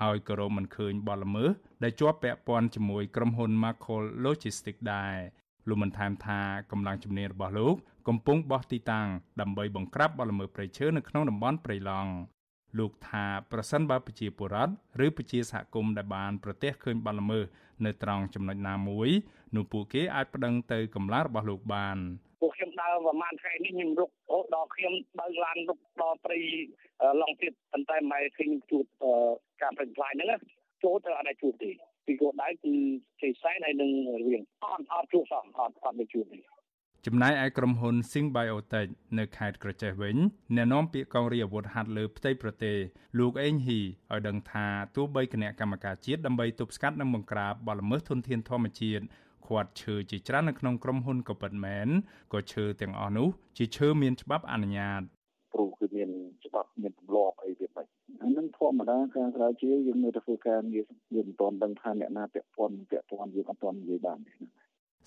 [0.02, 1.50] ហើយក៏រមមិនឃើញបទល្មើស
[1.82, 5.16] ដែលជាប់ពាក់ព័ន្ធជាមួយក្រុមហ៊ុន Macol Logistics ដែរ
[5.68, 7.76] លោកបានថែមថាកម្លាំងជំនាញរបស់លោក
[8.08, 9.08] កំពុងបោះទីតាំង
[9.40, 12.12] ដើម្បីបង្ក្រាបបទល្មើសព្រៃឈើនៅក្នុងតំបន់ព្រៃឡង់
[12.78, 14.72] លោកថាប្រសិនបើប្រជាពលរដ្ឋ
[15.04, 17.44] ឬប្រជាសហគមន៍ដែលបានប្រទះឃើញបទល្មើស
[17.84, 19.08] នៅត្រង់ចំណុចណាមួយ
[19.56, 21.96] នោះពួកគេអាចប្តឹងទៅកម្លាំងរបស់លោកបាន
[22.42, 26.38] ពួកខ្ញុំដើរប្រហែលថ្ងៃនេះខ្ញុំរុកអូដល់ខ្ញុំបើកឡានរុកដល់ព្រៃ
[27.20, 28.84] ឡង់ទៀតប៉ុន្តែមិនឃើញជួប
[29.62, 30.40] ការប្រឹងផ្លាយហ្នឹង
[30.84, 31.70] ចូលទៅអត់ជួបទេ
[32.06, 32.72] ពីគោលដៅគឺ
[33.20, 33.90] ជ័យសែនហើយនឹង
[34.26, 36.57] រៀងអត់អត់ជួបសោះអត់អត់មានជួបទេ
[37.10, 40.16] ចំណែកឯក្រុមហ៊ុន Sing Biotech នៅខេត្តក្រចេះវិញ
[40.56, 42.76] អ្នកនាំពាក្យកងរាជអាវុធហត្ថលើផ្ទៃប្រទេស
[43.18, 44.66] លោកអេងហ៊ីឲ្យដឹងថា
[44.96, 49.04] ទោះបីគណៈកម្មការជាតិដើម្បីទប់ស្កាត់និងបង្ក្រាបបទល្មើសធនធានធម្មជាតិ
[49.46, 51.88] ខាត់ឈើជាច្រើននៅក្នុងក្រុមហ៊ុនក៏ពិតមែន
[52.32, 55.02] ក៏ឈើទាំងអស់នោះជាឈើមានច្បាប់អនុញ្ញាត
[55.54, 56.10] ព្រោះគឺមាន
[56.44, 57.86] ច្បាប់មានទម្លាប់អីវាមិន
[58.22, 64.34] អានឹងធម្មតាការស្រាវជ្រាវយើងនៅតែធ្វើការងារយើងមិនទាន់ដឹងថាអ្នកណាពាក់ព័ន្ធពាក់ព័ន្ធយើងអត់ទាន់និយាយបានទេ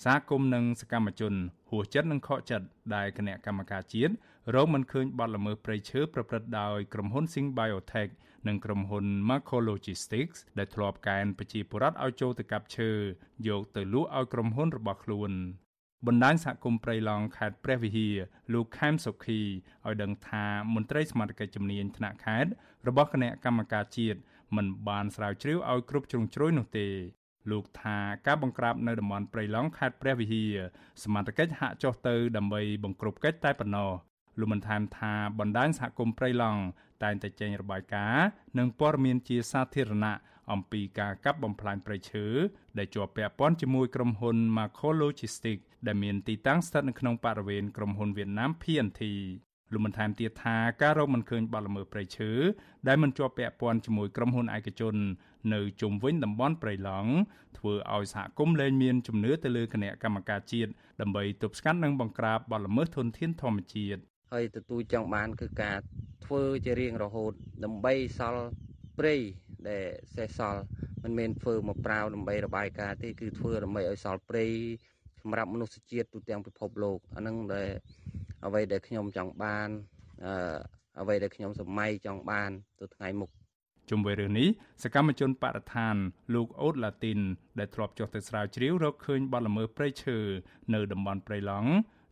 [0.05, 1.33] សាគមនិងសកម្មជន
[1.69, 4.13] ហួសចិត្តនិងខកចិត្តដែលគណៈកម្មការជាតិ
[4.55, 8.11] រងមិនឃើញបទល្មើសព្រៃឈើប្រព្រឹត្តដោយក្រុមហ៊ុន Sing Biotech
[8.47, 12.91] និងក្រុមហ៊ុន Macro Logistics ដែលធ្លាប់កែនប្រជាពលរដ្ឋឲ្យចូលទៅកាប់ឈើ
[13.47, 15.31] យកទៅលក់ឲ្យក្រុមហ៊ុនរបស់ខ្លួន
[16.07, 18.15] បណ្ដាញសហគមន៍ព្រៃឡង់ខេត្តព្រះវិហារ
[18.53, 22.51] លោកខែមសុខីឲ្យដឹងថាមន្ត្រីសមាជិកជំនាញថ្នាក់ខេត្ត
[22.87, 24.19] របស់គណៈកម្មការជាតិ
[24.55, 26.87] មិនបានស្រាវជ្រាវឲ្យគ្រប់ជ្រុងជ្រោយនោះទេ
[27.49, 30.55] លោកថាការបង្ក្រាបនៅតំបន់ព្រៃឡង់ខេត្តព្រះវិហារ
[31.03, 33.91] សមត្ថកិច្ចហាក់ចុះទៅដើម្បីបង្ក្រប់កិច្ចតែប៉ុណ្ណោះ
[34.39, 36.61] លោកបានថែមថាបណ្ដាញសហគមន៍ព្រៃឡង់
[37.03, 38.25] តែងតែចេញរបាយការណ៍
[38.57, 40.15] និងព័ត៌មានជាសាធារណៈ
[40.51, 42.25] អំពីការកាប់បំផ្លាញព្រៃឈើ
[42.77, 49.01] ដែលជាប់ពាក់ព័ន្ធជាមួយក្រុមហ៊ុន Macro Logistics ដែលមានទីតាំងស្ថិតនៅក្នុងបរិវេណក្រុមហ៊ុនវៀតណាម PNT
[49.73, 52.31] លោកបានថែមទៀតថាការរកមិនឃើញបទល្មើសព្រៃឈើ
[52.87, 54.95] ដែលមិនជាប់ពាក់ព័ន្ធជាមួយក្រុមហ៊ុនឯកជន
[55.53, 57.11] នៅជុំវិញតំបន់ព្រៃឡង់
[57.57, 64.01] ធ្វើឲ្យសហគមន៍លែងមានជំនឿទៅលើគណៈកម្មការជាតិដើម្បីទប់ស្កាត់និងបង្ក្រាបបទល្មើសធនធានធម្មជាតិ
[64.33, 65.77] ហើយទទួលចង់បានគឺការ
[66.25, 68.43] ធ្វើជារៀងរហូត ដើម្បីសល់
[68.97, 69.15] ព្រៃ
[69.69, 70.61] ដែលសេះសល់
[71.03, 74.45] មិនមែនធ្វើមកប្រាវដើម្បីរបាយការណ៍ទេគឺធ្វើដើម្បីឲ្យសល់ព្រៃ
[75.21, 77.69] សម្រាប់មនុស្សជាតិទូទាំងពិភពលោកអានឹងដែល
[78.45, 79.69] អ្វីដែលខ្ញុំចង់បាន
[80.25, 80.57] អឺ
[80.99, 83.29] អ្វីដែលខ្ញុំសម័យចង់បានទៅថ្ងៃមុខ
[83.89, 84.47] ជុំវិញរឿងនេះ
[84.83, 85.95] សកម្មជនបរិស្ថាន
[86.35, 87.19] លោកអូតឡាទីន
[87.59, 90.17] ដែលធ្លាប់ចុះទៅស្រាវជ្រាវរកឃើញបទល្មើសព្រៃឈើ
[90.73, 91.71] នៅតំបន់ព្រៃឡង់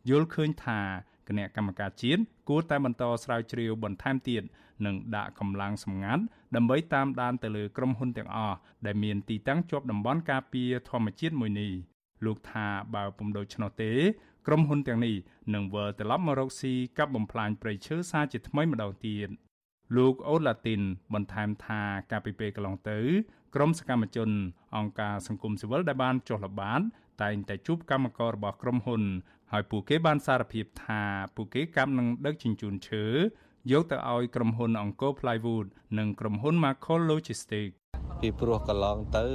[0.09, 0.79] យល់ឃើញថា
[1.27, 4.43] គណៈកម្មការជាតិគួរតែបន្តស្រាវជ្រាវបន្ថែមទៀត
[4.85, 6.23] និងដាក់កម្លាំងសម្ងាត់
[6.55, 11.71] ដើម្បីតាមដានទៅលើក្រុមហ៊ុនទាំងអស់ដែលមានទីតាំងជាប់តំបន់ការពារធម្មជាតិមួយនេះ
[12.25, 13.91] លោកថាបើពុំដូច្នោះទេ
[14.47, 15.15] ក្រុមហ៊ុនទាំងនេះ
[15.53, 19.29] នឹងវិលត្រឡប់មករកស៊ីកັບបំផ្លាញព្រៃឈើសារជាថ្មីម្ដងទៀត
[19.97, 20.81] លោកអូឡាទីន
[21.13, 22.99] បន្ថែមថាកាលពីពេលកន្លងទៅ
[23.55, 24.29] ក្រុមសកម្មជន
[24.77, 26.81] អង្គការសង្គមស៊ីវិលដែលបានចុះល្បាត
[27.21, 29.03] តែងតែជួបកម្មកររបស់ក្រុមហ៊ុន
[29.51, 31.01] ហើយពួកគេបានសារភាពថា
[31.35, 33.05] ពួកគេកម្មនឹងដឹកជញ្ជូនឈើ
[33.71, 37.78] យកទៅឲ្យក្រុមហ៊ុនអង្គរ Plywood និងក្រុមហ៊ុន Macol Logistics
[38.21, 39.25] ពីព្រោះកន្លងទៅ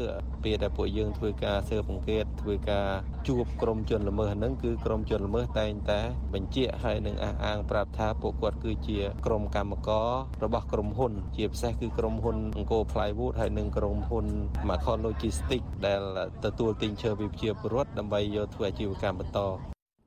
[0.45, 2.89] ពេលដែលពួកយើងធ្វើការស៊ើបអង្កេតធ្វើការ
[3.29, 6.01] ជួបក្រុមជនល្មើសហ្នឹងគឺក្រុមជនល្មើសតែងតែ
[6.35, 10.09] បញ្ជាក់ហើយនឹងអះអាងប្រាប់ថាពួកគាត់គឺជាក្រុមកម្មករ
[10.45, 14.27] របស់ក្រុមហ៊ុន ជាពិសេសគឺក្រុមហ៊ុនអង្គរ Plywood ហើយនិងក្រុមហ៊ុន
[14.69, 16.01] Macon Logistics ដែល
[16.45, 19.41] ទទួលទិញឈើពីប្រជាពលរដ្ឋដើម្បីយកធ្វើអាជីវកម្មបន្ត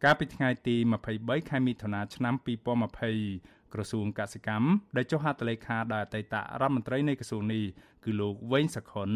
[0.04, 0.76] កាលពីថ្ងៃទី
[1.14, 7.64] 23ខែមិថុនាឆ្នាំ2020 ក្រសួងកសិកម្មដែលចុះហត្ថលេខាដោយអតីតរដ្ឋមន្ត្រីនៃក្រសួងនេះ
[8.04, 9.12] គឺលោកវែងសខុន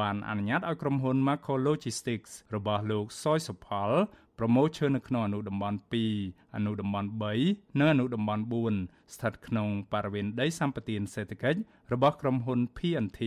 [0.00, 3.90] បានអនុញ្ញាតឲ្យក្រុមហ៊ុន Macro Logistics របស់លោកសយសុផល
[4.38, 5.78] ប្រមូលឈើនៅក្នុងអនុតំបន់
[6.16, 7.08] 2អនុតំបន់
[7.44, 8.42] 3និងអនុតំបន់
[8.78, 11.58] 4ស្ថិតក្នុងបរិវេណដីសម្បត្តិសេដ្ឋកិច្ច
[11.92, 13.20] របស់ក្រុមហ៊ុន PNT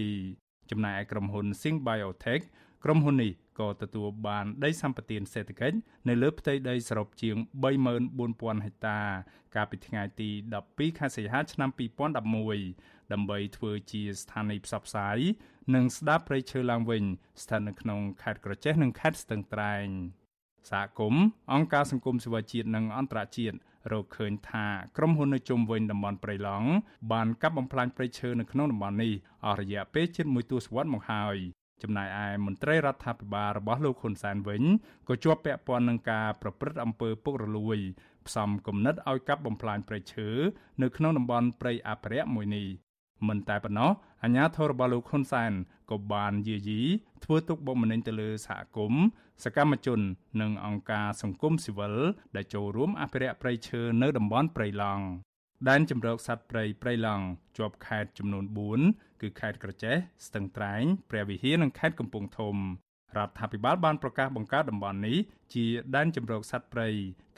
[0.71, 2.43] ចំណែកឯក្រុមហ៊ុន Sing Biotech
[2.83, 5.77] ក្រុមហ៊ុននេះ ក៏ទទួលបានដីសម្បត្តិសេដ្ឋកិច្ច
[6.09, 7.35] នៅលើផ្ទៃដីសរុបជាង
[8.01, 8.99] 34,000ហិកតា
[9.55, 10.29] កាលពីថ្ងៃទី
[10.65, 15.17] 12ខែសីហាឆ្នាំ2011ដើម្បីធ្វើជាស្ថានីយ៍ផ្សព្វផ្សាយ
[15.75, 17.03] និងស្ដារព្រៃឈើឡើងវិញ
[17.43, 19.87] ស្ថិតនៅក្នុងខេត្តក្រចេះនិងខេត្តស្ទឹងត្រែង
[20.71, 23.57] សហគមន៍អង្គការសង្គមស៊ីវិលជាតិនិងអន្តរជាតិ
[23.91, 24.65] រកឃើញថា
[24.97, 26.69] ក្រុមហ៊ុននៅជុំវិញតំបន់ព្រៃឡង់
[27.11, 29.13] បានកាប់បំផ្លាញព្រៃឈើនៅក្នុងតំបន់នេះ
[29.45, 31.37] អស់រយៈពេលជិតមួយទសវត្សរ៍មកហើយ
[31.83, 34.63] ចំណែកឯមន្ត្រីរដ្ឋាភិបាលរបស់លោកហ៊ុនសែនវិញ
[35.07, 37.77] ក៏ជាប់ពាក់ព័ន្ធនឹងការប្រព្រឹត្តអំពើពុករលួយ
[38.27, 40.29] ផ្សំគំនិតឲ្យកាប់បំផ្លាញព្រៃឈើ
[40.81, 42.67] នៅក្នុងតំបន់ព្រៃអភិរក្សមួយនេះ
[43.27, 43.91] មិនតែប៉ុណ្ណោះ
[44.23, 45.51] អាជ្ញាធររបស់លោកហ៊ុនសែន
[45.91, 46.81] ក៏បានយាយី
[47.23, 49.03] ធ្វើទុកបុកម្នេញទៅលើសហគមន៍
[49.43, 49.99] សកម្មជន
[50.41, 51.95] និងអង្គការសង្គមស៊ីវិល
[52.35, 55.05] ដែលចូលរួមអភិរក្សព្រៃឈើនៅតំបន់ព្រៃឡង់
[55.69, 57.25] ដែនជំរកសត្វព្រៃព្រៃឡង់
[57.57, 58.45] ជាប់ខេត្តចំនួន
[58.79, 62.55] 4 គឺខេត្តក្រចេះស្ទឹងត្រែងព្រះវិហារនិងខេត្តកំពង់ធំ
[63.17, 65.17] រដ្ឋាភិបាលបានប្រកាសបង្កើតតំបន់នេះ
[65.53, 66.89] ជាដែនជំរកសត្វព្រៃ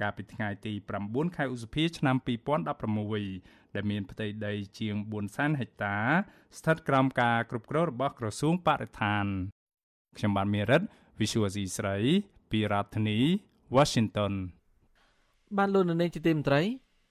[0.02, 0.74] កាលពីថ្ងៃទី
[1.06, 2.16] 9ខែឧសភាឆ្នាំ
[2.96, 4.96] 2016ដែលមានផ្ទៃដីជាង
[5.28, 5.98] 400,000ហិកតា
[6.58, 9.26] ស្ថិតក្រោមការគ្រប់គ្រងរបស់ក្រសួងបរិស្ថាន
[10.18, 10.82] ខ្ញុំបានមេរិត
[11.20, 11.98] Visual C ស្រី
[12.52, 13.20] ពីរដ្ឋធានី
[13.76, 14.34] Washington
[15.58, 16.62] បានលោកនៅនាងជាទីមន្ត្រី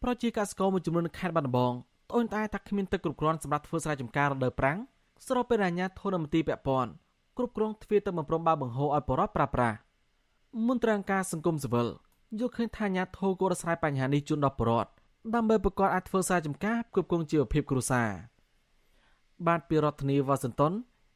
[0.02, 1.72] ប្រជាកសិករមួយចំនួននៅខេត្តបាត់ដំបង
[2.11, 4.79] ត្អូញត្អែថាគ្មានទឹកគ្រប់គ្រាន់សម្រាប់ធ្វើស្រែចម្ការរដូវប្រាំង
[5.27, 6.90] ស្របពេលអាជ្ញាធរនៅមន្ទីរពាក់ព័ន្ធ
[7.37, 9.70] គ្រប់គ្រងទ្វារទឹកបំរុំបើបង្ហូរឲ្យបរិវត្តប្រាប្រា
[10.68, 11.88] មន្ត្រីអង្គការសង្គមស៊ីវិល
[12.38, 14.90] យល់ឃើញថាអាជ្ញាធរគួររស្រាយបញ្ហានេះជូនដល់បរិវត្ត
[15.35, 18.09] ដើម្បីប្រកបអាចធ្វើស្រែចម្ការគ្រប់គ្រងជីវភាពគ្រួសារ
[19.46, 20.73] បាទពីរដ្ឋធានីវ៉ាស៊ីនតោន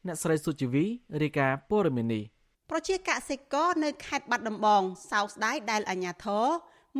[0.07, 0.85] អ្នកស្រីសុជីវី
[1.21, 2.23] រាយការណ៍ព័ត៌មាននេះ
[2.71, 4.81] ប្រជាកសិករនៅខេត្តបាត់ដំបង
[5.11, 6.45] សោកស្ដាយដែលអាជ្ញាធរ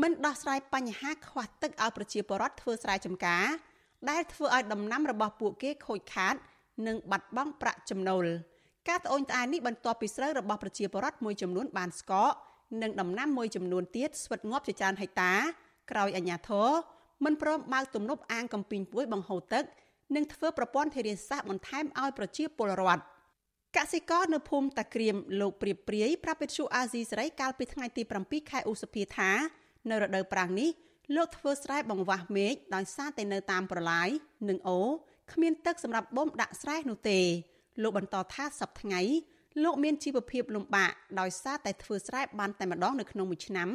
[0.02, 3.46] មិនដោះស្រាយបញ្ហាខ្វះទឹកឲ្យប្រជាពលរដ្ឋធ្វើស្រែចម្ការ
[4.10, 6.36] ដែលធ្វើឲ្យដំណាំរបស់ពួកគេខូចខាត
[6.88, 8.26] និងបាត់បង់ប្រាក់ចំណូល
[8.90, 12.34] ការត្អូញត្អែនេះបន្ទាប់ពីស្រូវរបស់ប្រជាពលរដ្ឋមួយចំនួនបានស្កក
[12.82, 15.34] និងដំណាំមួយចំនួនទៀតស្វិតងាប់ជាច្រើនហិកតា
[15.92, 16.70] ក្រោយអាជ្ញាធរ
[17.26, 19.64] មិនព្រមបើកទំនប់អាងកំពីងពួយបង្ហូរទឹក
[20.16, 23.04] និងធ្វើប្រព័ន្ធធារាសាស្ត្របន្ថែមឲ្យប្រជាពលរដ្ឋ
[23.78, 29.32] កសិករនៅភូមិតាក្រៀមលោកព្រៀបព្រាយប្រាប់វិទ្យុអាស៊ីសេរីកាលពីថ្ងៃទី7ខែឧសភាថា
[29.90, 30.70] នៅរដូវប្រាំងនេះ
[31.16, 34.10] លោកធ្វើស្រែបង្វាស់មេឃដោយសារតែនៅតាមប្រឡាយ
[34.50, 34.80] និងអូ
[35.34, 37.20] គ្មានទឹកសម្រាប់បូមដាក់ស្រែនោះទេ
[37.84, 39.02] លោកបន្តថាសប្តាហ៍ថ្ងៃ
[39.64, 43.70] លោកមានជីវភាពលំបាកដោយសារតែធ្វើស្រែបានតែម្ដងនៅក្នុងមួយឆ្នាំ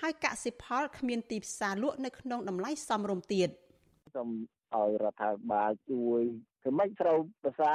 [0.00, 3.48] ហើយកសិផលគ្មានទីផ្សារលក់នៅក្នុងតម្លៃសមរម្យទៀត
[4.14, 4.28] សូម
[4.74, 6.22] ឲ្យរដ្ឋាភិបាលជួយ
[6.64, 7.74] គឺមិនត្រូវភាសា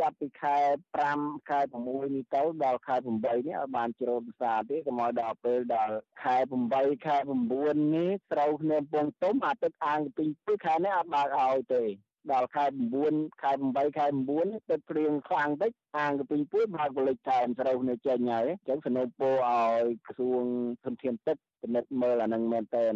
[0.00, 0.56] ចាប់ពីខែ
[1.04, 6.36] 5ខែ6នេះទៅដល់ខែ8នេះឲ្យបានជ្រោតភាសាទេកុំឲ្យដល់ពេលដល់ខែ
[6.72, 7.16] 8ខែ
[7.56, 11.84] 9នេះត្រូវគ្នាពងទុំអាទឹកអាងពីពីខែនេះអត់បើកឲ្យទេ
[12.32, 12.64] ដល់ខែ
[13.04, 14.06] 9ខែ8ខែ
[14.38, 20.44] 9ទឹកព្រៀងខ្លាំងតិចអាងកពីពួយបើកបលិចថែមស្រូវនេះចេញហើយអញ្ចឹងសនុពោឲ្យក្រសួង
[20.84, 22.86] ធនធានទឹកពិនិត្យមើលអានឹងមែនតើ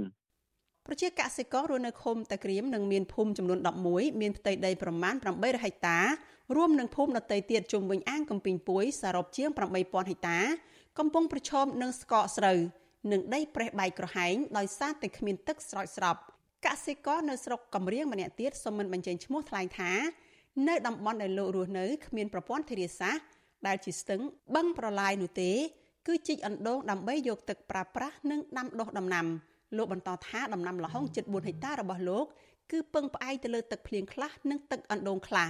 [0.91, 3.59] ប្រជាកសិកររស់នៅឃុំតាក្រៀមនិងមានភូមិចំនួន
[3.91, 5.99] 11មានផ្ទៃដីប្រមាណ800ហិកតា
[6.57, 10.39] រួមនឹងភូមិដទៃទៀតជុំវិញអាងកំពីងពួយសរុបជាង8000ហិកតា
[10.99, 12.59] កំពុងប្រឈមនឹងស្កកស្រូវ
[13.13, 16.17] និងដីប្រេះបែកក្រហែងដោយសារតែគ្មានទឹកស្រោចស្រព
[16.67, 19.93] កសិករនៅស្រុកកំរៀងម្នាក់ទៀតសូមមិនបញ្ចេញឈ្មោះថ្លែងថា
[20.69, 23.25] នៅតំបន់ដែលលោករស់នៅគ្មានប្រព័ន្ធធារាសាស្ត្រ
[23.67, 24.21] ដែលជាស្ទឹង
[24.55, 25.53] បឹងប្រឡាយនោះទេ
[26.07, 29.27] គឺជីកអណ្ដូងដើម្បីយកទឹកប្រើប្រាស់និងដាំដុះដំណាំ
[29.77, 32.27] លោកបន្តថាដំណាំល្ហុងជិត4ហិកតារបស់លោក
[32.73, 35.49] គឺពឹងផ្អែកទៅលើទឹកភ្លៀងខ្លះនិងទឹកអណ្ដូងខ្លះ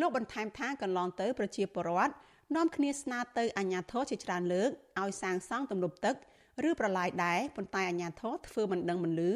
[0.00, 2.14] លោកបន្ថែមថាកន្លងទៅប្រជាពលរដ្ឋ
[2.56, 6.14] នាំគ្នាស្នើទៅអាជ្ញាធរជាច្រើនលើកឲ្យសាងសង់ទំនប់ទឹក
[6.68, 9.32] ឬប្រឡាយដែរប៉ុន្តែអាជ្ញាធរធ្វើមិនដឹងមិនលឺ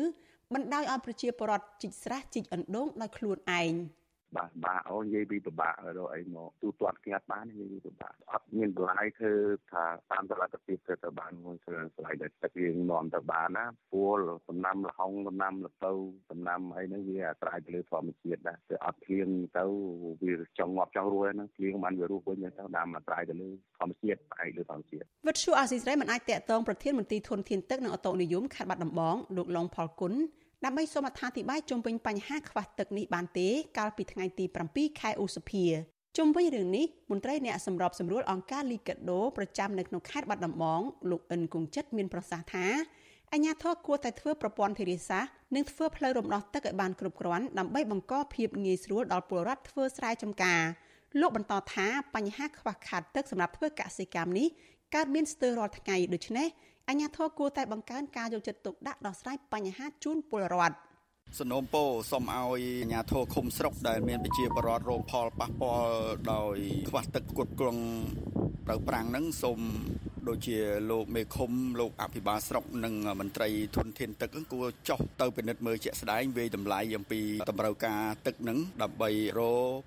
[0.55, 3.73] បណ្ដោយឲ្យប្រជាពលរដ្ឋជីកស្រះជីកអណ្ដូងដោយខ្លួនឯង។
[4.37, 9.31] បាទបាទអូនិយាយពីពិបាករកអីមកទូទាត់ស្ងាត់បាននិយាយពីពិបាកអត់មានបន្លាយគឺ
[9.73, 15.93] ថាតាមតលទ្ធភាពទៅទៅបានមួយស្លាយដែលទឹករៀងនាំទៅបានណាពួលដំណាំលហុងដំណាំលទៅ
[16.31, 19.65] ដំណាំអីហ្នឹងវាអាស្រ័យទៅលើធម្មជាតិដែរតែអត់ភ្លៀងទៅ
[20.23, 30.13] វាចង់ងាប់ចង់រួចហ្នឹងភ្លៀងបានវារស់វិញទៅតាមអាស្រ័យទៅលើធម្មជាតិផ្អែកលើធម្មជាតិវិទ្យុអាស៊ីសេរីមិនអាចតាក់ទងប្រធានមន្ត្រីធនធានទឹកនិងអូតូនិយមខេត្តបាត់ដំបងលោកឡុងផលគុណ
[30.65, 35.65] ដើម្បីសូមអត្ថាធិប្បាយជុំវិញបញ្ហាខ្វះទឹកនេះបានទេ កាលពីថ្ងៃទី7ខែឧសភា
[36.17, 42.67] ជុំវិញរឿងនេះមន្ត្រីអ្នកសម្របសម្រួលអង្គការលីកាដូប្រចាំនៅក្នុងខេត្តបាត់ដំបងលោកអិនគង្ជិតមានប្រសាសន៍ថា
[43.33, 50.63] អញ្ញាធរគួរតែធ្វើប្រព័ន្ធធារាសាស្ត្រនិងធ្វើផ្លូវរំដោះទឹកឲ្យបានគ្រប់គ្រាន់ដើម្បីបង្កភាពងាយស្រួលដល់ពលរដ្ឋធ្វើស្រែចម្ការ
[51.21, 54.49] លោកបន្តថាបញ្ហាខ្វះខាតទឹកសម្រាប់ធ្វើកសិកម្មនេះ
[54.95, 56.49] កើតមានស្ទើររាល់ថ្ងៃដូច្នេះ
[56.91, 60.77] អាជ្ញាធរគួរតែបង្កើនការយកចិត្តទុកដាក់ដោះស្រាយបញ្ហាជូនពលរដ្ឋ
[61.39, 65.93] សនំពោសូមឲ្យអាជ្ញាធរឃុំស្រុកដែលមានប្រជាពលរដ្ឋរងផលប៉ះពាល់
[66.33, 66.57] ដោយ
[66.89, 67.85] ខ្វះទឹកគ្រប់គ្រាន់
[68.71, 69.61] ត្រូវប្រាំងហ្នឹងសូម
[70.29, 70.59] ដូចជា
[70.91, 79.41] លោកមេឃុំលោកអភិបាលស្រុកនិងមន្ត្រីធនធានទឹកគួរចោះទៅពិនិត្យមើលជាក់ស្ដែងវាយតម្លៃអំពីតម្រូវការទឹកនឹងដើម្បីរ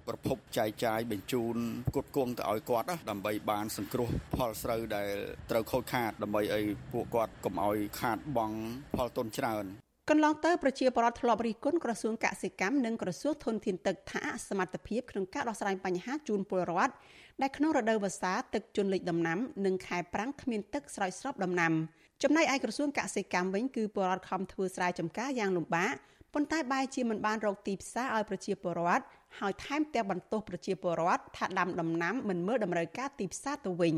[0.08, 1.56] ប្រភពចែកចាយបញ្ជូន
[1.96, 5.10] គុតគង់ទៅឲ្យគាត់ដើម្បីបានសង្គ្រោះផលស្រូវដែល
[5.52, 8.58] ត្រូវខូចខាតដើម្បីឲ្យពួកគាត់កុំឲ្យខាតបង់
[8.96, 9.65] ផលទុនច្រើន
[10.10, 16.93] កន្លងទៅប្រជាពលរដ្ឋធ្លាប់រិះគន់ក្រសួងកសិកម្មនិងក្រសួងធនធានទឹកថាសមត្ថភាពក្នុងការដោះស្រាយបញ្ហាជូនពលរដ្ឋ
[17.41, 21.74] ដែលក្នុងរដូវវស្សាទឹកជន់លិចដំណាំនិងខែប្រាំងគ្មានទឹកស្រោចស្រពដំណាំ
[22.24, 25.93] ចំណែកឯក្រសួងកសិកម្មវិញគឺពលរដ្ឋខំធ្វើស្រែចម្ការយ៉ាងលំបាក
[26.34, 29.04] ប៉ុន្តែបែរជាមិនបានរកទីផ្សារឲ្យប្រជាពលរដ្ឋ
[29.39, 33.96] ហើយថែមទាំងបន្ទោសប្រជាពលរដ្ឋថាដាំដំណាំមិនមើលតម្រូវការទីផ្សារទៅវិញ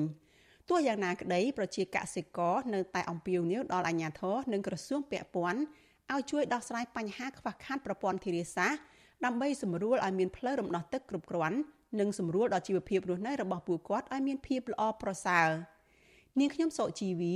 [0.70, 5.60] ទោះយ៉ាងណាក្តីប្រជាកសិករនៅតែអំពាវនាវដល់អាជ្ញាធរនិងក្រសួងពាក់ព័ន្ធ
[6.14, 8.82] ឲ្យជួយដោះស្រាយបញ្ហាខ្វះខាតប្រព័ន្ធធារាសាស្ត្រ
[9.26, 11.58] ដើម្បីសម្រួលឲ្យមានផ្លូវរំដោះទឹកគ្រប់គ្រាន់
[12.00, 15.50] និងសម្រួលដល់ជីវភាពរស់នៅរបស់ពួកគាត់ឲ្យមានភាពល្អប្រសើរ
[16.40, 17.34] នាងខ្ញុំសុជីវី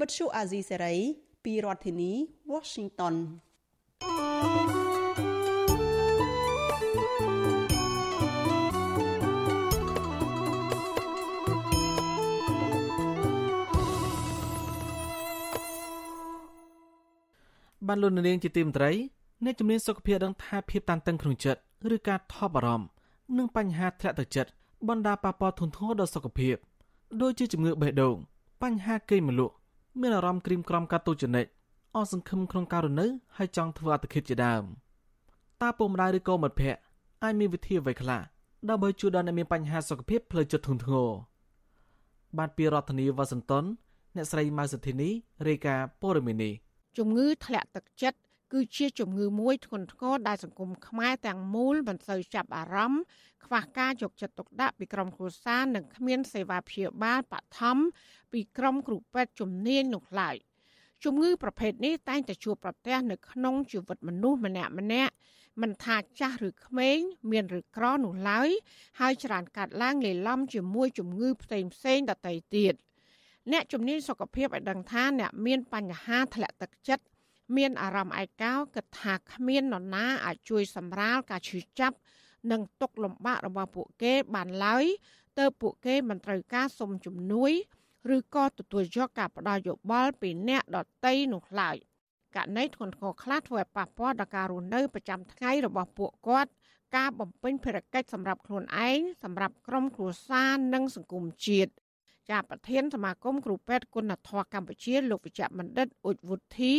[0.00, 0.96] វិទ្យុអាស៊ីសេរី
[1.44, 2.12] ពីរដ្ឋធានី
[2.52, 3.14] Washington
[17.86, 18.90] បានលុននាងជាទីមត្រី
[19.44, 21.60] អ្នកជំនាញសុខភាពដឹងថាភាពតានតឹងក្នុងចិត្ត
[21.94, 22.99] ឬការថប់បារម្ភ
[23.36, 24.50] និងបញ្ហាធ្លាក់ទឹកចិត្ត
[24.88, 26.56] បណ្ដាប៉ះពាល់ធ្ងន់ធ្ងរដល់សុខភាព
[27.22, 28.16] ដូចជាជំងឺបេះដូង
[28.62, 29.54] បញ្ហាគេងមលក់
[30.00, 31.46] មានអារម្មណ៍ក្រៀមក្រំកាត់ទូចនិច
[31.96, 34.62] អស់សង្ឃឹមក្នុងការរស់នៅហើយចង់ធ្វើអត្តឃាតជាដើម
[35.62, 36.80] តើពុកម្ដាយឬក៏មិត្តភ័ក្តិ
[37.22, 38.20] អាចមានវិធីអ្វីខ្លះ
[38.68, 41.10] ដើម្បីជួយដល់អ្នកមានបញ្ហាសុខភាពផ្លូវចិត្តធ្ងន់ធ្ងរ
[42.38, 43.64] បានពីរដ្ឋធានីវ៉ាស៊ីនតោន
[44.16, 45.10] អ្នកស្រីម៉ៅសុធីនី
[45.48, 46.52] រាយការណ៍ព័ត៌មាននេះ
[46.98, 48.18] ជំងឺធ្លាក់ទឹកចិត្ត
[48.52, 53.02] គឺជាជំងឺមួយធ្ងន់ធ្ងរដែលសង្គមខ្មែរទាំងមូលមិនសូវចាប់អារម្មណ៍
[53.44, 57.78] ខ្វះការយកចិត្តទុកដាក់ពីក្រុមគ្រួសារនិងគ្មានសេវាព្យាបាលបឋម
[58.32, 60.36] ពីក្រុមគ្រូពេទ្យជំនាញនោះឡើយ
[61.04, 65.12] ជំងឺប្រភេទនេះតែងតែជួបប្រទះនៅក្នុងជីវិតមនុស្សម្នាក់ម្នាក់
[65.62, 66.98] មិនថាចាស់ឬក្មេង
[67.30, 68.50] មានឬក្រនោះឡើយ
[69.00, 72.74] ហើយច្រើនកាត់ឡើងលេឡំជាមួយជំងឺផ្សេងផ្សេងដទៃទៀត
[73.52, 77.04] អ្នកជំនាញសុខភាពឲ្យដឹងថាអ្នកមានបញ្ហាធ្លាក់ទឹកចិត្ត
[77.56, 81.96] មានអារម្មណ៍ឯកោគិតថាគ្មាននរណាអាចជួយសម្រាលការឈឺចាប់
[82.50, 84.84] និងទុក្ខលំបាករបស់ពួកគេបានឡើយ
[85.38, 87.52] ទើបពួកគេមិនត្រូវការសុំជំនួយ
[88.16, 91.76] ឬក៏ទទួលយកការផ្ដល់យោបល់ពីអ្នកដតីនោះឡើយ
[92.36, 96.50] ករណីធ្ងន់ធ្ងរខ្លះធ្វើឲ្យប៉ះពាល់ដល់ការរស់នៅប្រចាំថ្ងៃរបស់ពួកគាត់
[96.96, 101.72] ការបំពេញភារកិច្ចសម្រាប់ខ្លួនឯងសម្រាប់ក្រុមគ្រួសារនិងសង្គមជាតិ
[102.30, 106.74] ជាប្រធានសមាគមគ្រូពេទ្យគុណធម៌កម្ពុជាលោកវិជ្ជបណ្ឌិតអ៊ុចវុធី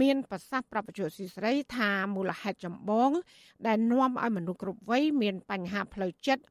[0.00, 3.10] មានប្រសាសន៍ប្រាប់បញ្ជាស៊ីស្រីថាមូលហេតុចម្បង
[3.66, 6.42] ដែលនាំឲ្យមនុស្សគ្រប់វ័យមានបញ្ហាផ្លូវចិត្ត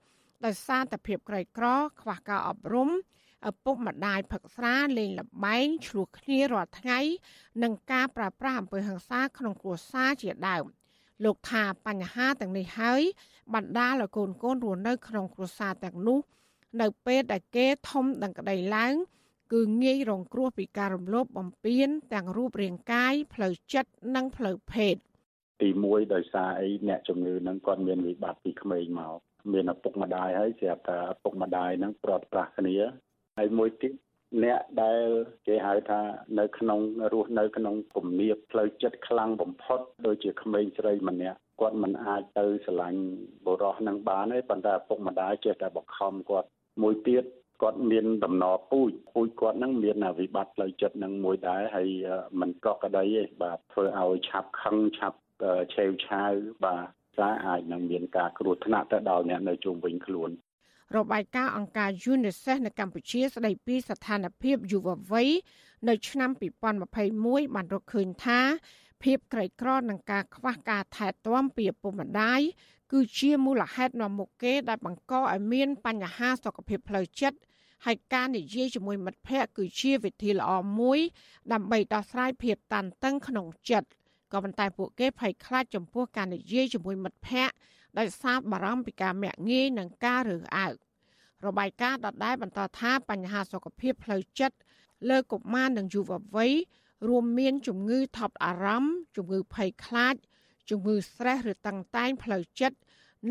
[0.45, 1.65] ដោយសារតែភាពក្រីក្រ
[2.01, 2.89] ខ្វះការអប់រំ
[3.49, 6.99] ឪពុកម្ដាយផឹកស្រាលេងលបែងឆ្លោះគ្នារាល់ថ្ងៃ
[7.63, 10.65] និងការប្រើប្រាស់អំពើហិង្សាក្នុងគ្រួសារជាដើម
[11.23, 13.01] លោកថាបញ្ហាទាំងនេះហើយ
[13.53, 16.19] បណ្ដាលឲ្យកូនកូនរស់នៅក្នុងគ្រួសារទាំងនោះ
[16.81, 18.93] នៅពេលដែលគេធំដឹងក្តីឡើង
[19.53, 24.95] គឺងាយរងគ្រោះពីការរំលោភបំពានទាំងរូបរាងកាយផ្លូវចិត្តនិងផ្លូវភេទ
[25.61, 29.17] ទី1ដោយសារអីអ្នកជំងឺហ្នឹងគាត់មានវិបត្តិពីក្មេងមក
[29.53, 32.75] មានឪពុកម្ដាយហើយស្រាប់តែឪពុកម្ដាយហ្នឹងប្រត់ប្រាស់គ្នា
[33.37, 33.93] ហើយមួយទៀត
[34.43, 35.03] អ្នកដែល
[35.47, 36.01] គេហៅថា
[36.39, 36.79] នៅក្នុង
[37.13, 43.01] រស់នៅក្នុងគំនាបផ្លូវចិត្តខ្លាំងបំផុតដូចជាក្មេងស្រីម្នាក់គាត់មិនអាចទៅស្រឡាញ់
[43.45, 46.47] បុរសនឹងបានទេប៉ុន្តែឪពុកម្ដាយចេះតែបង្ខំគាត់
[46.81, 47.23] មួយទៀត
[47.61, 51.89] គាត់មានដំណរពូជពូជគាត់នឹងមានវិបត្តិផ្លូវចិត្តនឹងមួយដែរហើយ
[52.39, 55.17] មិនប្រក្រតីទេបាទធ្វើឲ្យឆាប់ខឹងឆាប់
[55.75, 56.31] ឆេវឆាវ
[56.65, 56.85] បាទ
[57.17, 60.31] ថាអាចនឹងមានការគ្រោះថ្នាក់ទៅដល់អ្នកនៅជុំវិញខ្លួន
[60.97, 65.29] របាយការណ៍អង្គការ UNICEF នៅកម្ពុជាស្ដីពីស្ថានភាពយុវវ័យ
[65.89, 66.29] នៅឆ្នាំ
[66.91, 68.39] 2021បានរកឃើញថា
[69.03, 72.41] ភាពក្រីក្រនិងការខ្វះការថែទាំពីឪពុកម្ដាយ
[72.91, 77.37] គឺជាមូលហេតុនាំមុខគេដែលបង្កឲ្យមានបញ្ហាសុខភាពផ្លូវចិត្ត
[77.85, 80.99] ហើយការនិយាយជាមួយមិត្តភ័ក្តិគឺជាវិធីល្អមួយ
[81.53, 83.87] ដើម្បីដោះស្រាយភាពតានតឹងក្នុងចិត្ត
[84.33, 87.55] ក៏ប៉ុន្តែពួកគេភ័យខ្លាចចំពោះការនិយាយជាមួយមិត្តភ័ក្តិ
[87.99, 90.73] ដោយសារបារម្ភពីការមាក់ងាយនិងការរើសអើង
[91.45, 94.55] របាយការណ៍ដដែលបន្តថាបញ្ហាសុខភាពផ្លូវចិត្ត
[95.09, 96.53] លើកុមារនិងយុវវ័យ
[97.07, 100.15] រួមមានជំងឺថប់អារម្មណ៍ជំងឺភ័យខ្លាច
[100.69, 102.77] ជំងឺ stress ឬតឹងតែងផ្លូវចិត្ត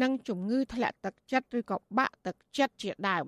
[0.03, 3.25] និងជំងឺធ្លាក់ទឹកចិត្តឬក៏បាក់ទឹកចិត្តជាដើម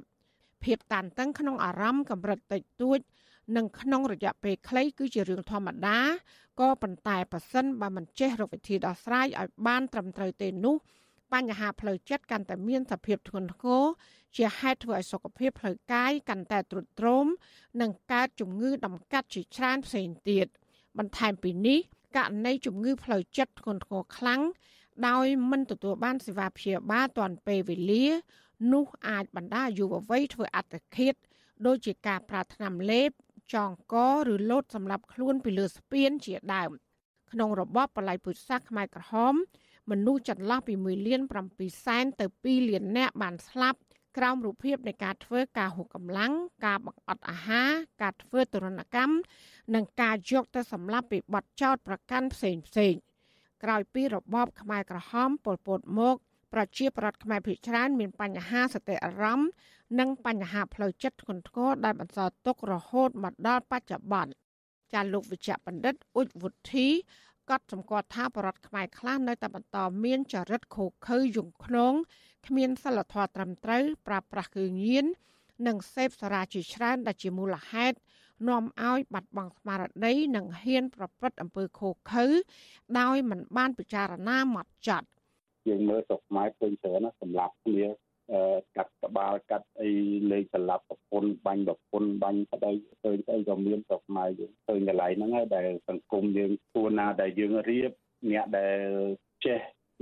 [0.65, 3.01] ភាពតានតឹងក្នុងអារម្មណ៍កម្រិតតិចតួច
[3.57, 5.99] និងក្នុងរយៈពេលខ្លីគឺជារឿងធម្មតា
[6.61, 10.77] ក៏ប៉ុន្តែប៉ះសិនបើមិនចេះរកវិធីដោះស្រាយឲ្យបានត្រឹមត្រូវទេនោះ
[11.33, 13.85] បញ្ហាផ្លូវចិត្តកាន់តែមានសភាពធ្ងន់ធ្ងរ
[14.37, 17.27] ជាហេតុធ្វើឲ្យសុខភាពផ្លូវកាយកាន់តែទ្រុឌទ្រោម
[17.81, 20.47] និងកើតជំងឺដំកាត់ជាច្រើនផ្សេងទៀត
[20.99, 21.81] បន្ថែមពីនេះ
[22.17, 24.43] ករណីជំងឺផ្លូវចិត្តធ្ងន់ធ្ងរខ្លាំង
[25.09, 28.07] ដោយមិនទទួលបានសេវាព្យាបាលទាន់ពេលវេលា
[28.73, 31.15] នោះអាចបណ្ដាលយុវវ័យធ្វើអត្តឃាត
[31.67, 33.11] ដូចជាការប្រាថ្នាលេប
[33.55, 33.97] ចងក
[34.33, 36.71] ឬលោតសម្រាប់ខ្លួនពីលើស្ពានជាដើម
[37.33, 39.35] ក្នុងរបបបល័យពុទ្ធសាសន៍ខ្មែរក្រហម
[39.91, 43.79] មនុស្សចន្លោះពី1លាន7សែនទៅ2លាននាក់បានស្លាប់
[44.17, 46.33] ក្រោមរូបភាពនៃការធ្វើការហួសកម្លាំង
[46.67, 47.71] ការបង្អត់អាហារ
[48.03, 49.15] ការធ្វើទរណកម្ម
[49.75, 52.95] និងការយកទៅសម្លាប់ពីបទចោទប្រកាន់ផ្សេងផ្សេង
[53.63, 56.17] ក្រោយពីរបបខ្មែរក្រហមប៉ុលពតមក
[56.53, 59.51] ប្រជាប្រដ្ឋខ្មែរភាគច្រើនមានបញ្ហាសតិអារម្មណ៍
[59.99, 64.33] និងបញ្ហាផ្លូវចិត្តធ្ងន់ធ្ងរដែលបន្សល់ទុករហូតមកដល់បច្ចុប្បន្ន
[64.93, 66.89] ចាលោកវិជ្ជបណ្ឌិតអ៊ុចវុធី
[67.51, 71.95] កត់សម្គាល់ថាបរដ្ឋខ្មែរខ្លះនៅតែបន្តមានចរិតខូខើយងខ្នង
[72.47, 75.07] គ្មានសិលធម៌ត្រឹមត្រូវប្រើប្រាស់គ្រឿងញៀន
[75.67, 77.97] និងសេពសារាជាច្រើនដែលជាមូលហេតុ
[78.49, 82.27] នាំឲ្យបាត់បង់ស្មារតីនិងហ៊ាន ប្រព្រឹត្តអំពើខុសខើ
[82.99, 85.09] ដោយមិនបានពិចារណាម៉ត់ចត់
[85.69, 87.87] យើងមើលស្រុកខ្មែរឃើញច្រើនណាសម្រាប់គ្នា
[88.77, 89.91] កាត់ក្បាលកាត់អី
[90.33, 92.73] លេខសម្រាប់ប្រពន្ធបាញ់ប្រពន្ធបាញ់ប្តី
[93.03, 97.91] ឃើញស្អីក៏មានស្រុកខ្មែរយើងឃើញកន្លែងហ្នឹងហើយដែលសង្គមយើងគួរណាដែលយើងរៀប
[98.31, 98.81] អ្នកដែល
[99.45, 99.61] ចេះ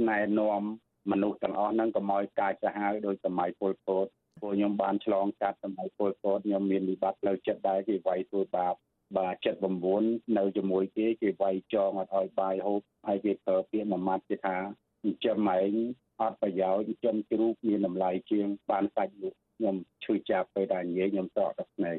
[0.09, 0.63] ណែនាំ
[1.11, 4.07] មនុស្សទាំងអស់ហ្នឹងកុំឲ្យកាចសាហាវដោយសម័យពលពត
[4.41, 8.75] ព្រោះខ្ញុំបានឆ្លងកាត់សម័យពលពតខ្ញុំមានវិបត្តិផ្លូវចិត្តដែរគេវាយធ្វើបាប
[9.19, 9.59] បាទចិត្ត
[9.99, 14.57] 9នៅជាមួយគេគេវាយចងអត់ឲ្យបាយហូបហើយគេប្រើពាក្យមួយម៉ាត់គេថា
[15.03, 15.73] ចិញ្ចឹមឯង
[16.21, 21.99] អត់ប្រយោជន៍ចិញ្ចឹមជ្រូកមានតម្លៃជាងបានសាច់លក់ខ្ញុំឈឺចាប់ពេលដែលនិយាយខ្ញុំស្រក់ទឹកភ្នែក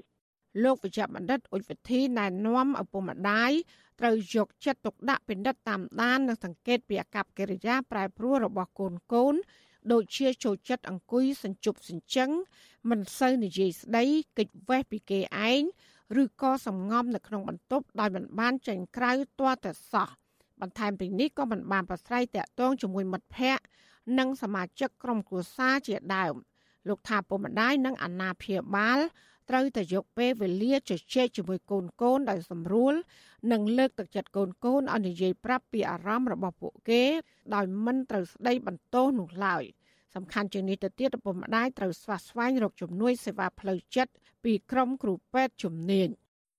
[0.63, 3.51] លោកវិជ្ជបណ្ឌិតអ៊ុចវិធីណែនាំឪពុកម្ដាយ
[3.99, 9.35] ត្រូវយកចិត្តទុកដាក់ពិនិត្យតាមដាននិងសង្កេតពីអាកប្បកិរិយាប្រែប្រួលរបស់កូនកូន
[9.91, 12.29] ដូចជាចូលចិត្តអង្គុយសញ្ជប់សញ្ជឹង
[12.89, 14.03] មិនសូវនិយាយស្ដី
[14.37, 15.61] គេចវេះពីគេឯង
[16.21, 20.09] ឬក៏សំងំនៅក្នុងបន្ទប់ដោយមិនបានចេញក្រៅទាល់តែសោះ
[20.61, 23.63] បន្ថែមពីនេះក៏មិនបានប្រស្រ័យតាក់ទងជាមួយមិត្តភ័ក្តិ
[24.19, 26.35] និងសមាជិកក្រុមគ្រួសារជាដើម
[26.87, 28.99] លោកថាពុកម្ដាយនិងអាណាព្យាបាល
[29.49, 32.93] ត្រូវតែយកពេលវេលាជជែកជាមួយកូនកូនដោយសម្រួល
[33.51, 37.03] និងលើកទឹកចិត្តកូនកូនឲ្យនិយាយប្រាប់ពីអារម្មណ៍របស់ពួកគេ
[37.55, 39.63] ដោយមិនត្រូវស្ដីបន្ទោសនោះឡើយ
[40.15, 44.11] សំខាន់ជាងនេះទៅទៀតឪពុកម្ដាយត្រូវស្វះស្វែងរកជំនួយសេវាផ្លូវចិត្ត
[44.43, 46.09] ពីក្រុមគ្រូពេទ្យជំនាញ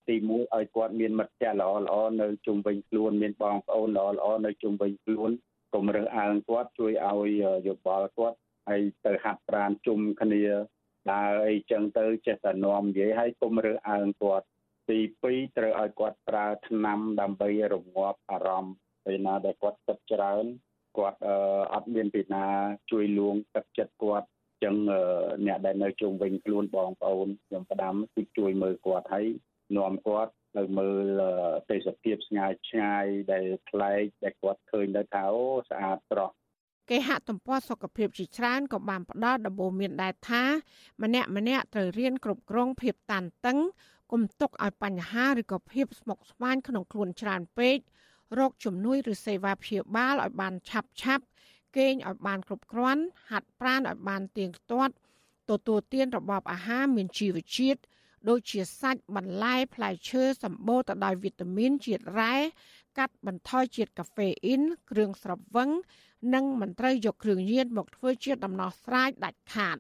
[0.09, 5.31] ទីមួយឲ្យគាត់មានមិត្តភ័ក្តិល្អល្អនៅជុំវិញខ្លួនមានបងប្អូនល្អល្អនៅជុំវិញខ្លួន
[5.75, 7.31] កុំរើសអើងគាត់ជួយឲ្យ
[7.69, 8.39] យោបល់គាត់
[8.69, 10.43] ហើយទៅហាត់ប្រាណជុំគ្នា
[11.13, 14.47] ដើរអីចឹងទៅចេះតែនាំនិយាយហើយកុំរើសអើងគាត់
[14.89, 14.99] ទី
[15.29, 20.45] 2ត្រូវឲ្យគាត់ប្រើថ្នាំដើម្បីរងាប់អារម្មណ៍ពេលណាដែលគាត់គិតច្រើន
[20.99, 21.21] គាត់
[21.73, 22.47] អត់មានពីណា
[22.91, 24.29] ជួយលួងទឹកចិត្តគាត់
[24.65, 24.75] ចឹង
[25.47, 29.27] អ្នកដែលនៅជុំវិញខ្លួនបងប្អូនខ្ញុំផ្ដាំគឺជួយមើលគាត់ហើយ
[29.77, 31.23] នាំគាត់ទៅមើល
[31.71, 36.35] ទេសភាពស្ងាយឆ្ងាយដែលប្លែកដែលគាត់ឃើញទៅថាអូស្អាតស្រស់
[36.91, 40.43] គេហទំព័រសុខភាពជាច្រើនក៏បានផ្ដល់ដំបូន្មានដែរថា
[41.03, 43.59] ម្នាក់ម្នាក់ត្រូវរៀនគ្រប់គ្រងភាពតានតឹង
[44.13, 47.79] កុំទុកឲ្យបញ្ហាឬក៏ភាពស្មុគស្មាញក្នុងខ្លួនច្រើនពេក
[48.39, 51.25] រកជំនួយឬសេវាព្យាបាលឲ្យបានឆាប់ឆាប់
[51.77, 54.95] គេងឲ្យបានគ្រប់គ្រាន់ហាត់ប្រាណឲ្យបានទៀងទាត់
[55.51, 57.81] ទទួលទានរបបអាហារមានជីវជាតិ
[58.29, 62.35] ដូចជាសាច់បន្លែផ្លែឈើសម្បូរទៅដោយវីតាមីនជាតិរ៉ែ
[62.99, 65.71] កាត់បន្ថយជាតិកាហ្វេអ៊ីនគ្រឿងស្រវឹង
[66.35, 69.77] និងមិនត្រូវយកគ្រឿងញៀនមកធ្វើជាដំណោះស្រាយដាច់ខាត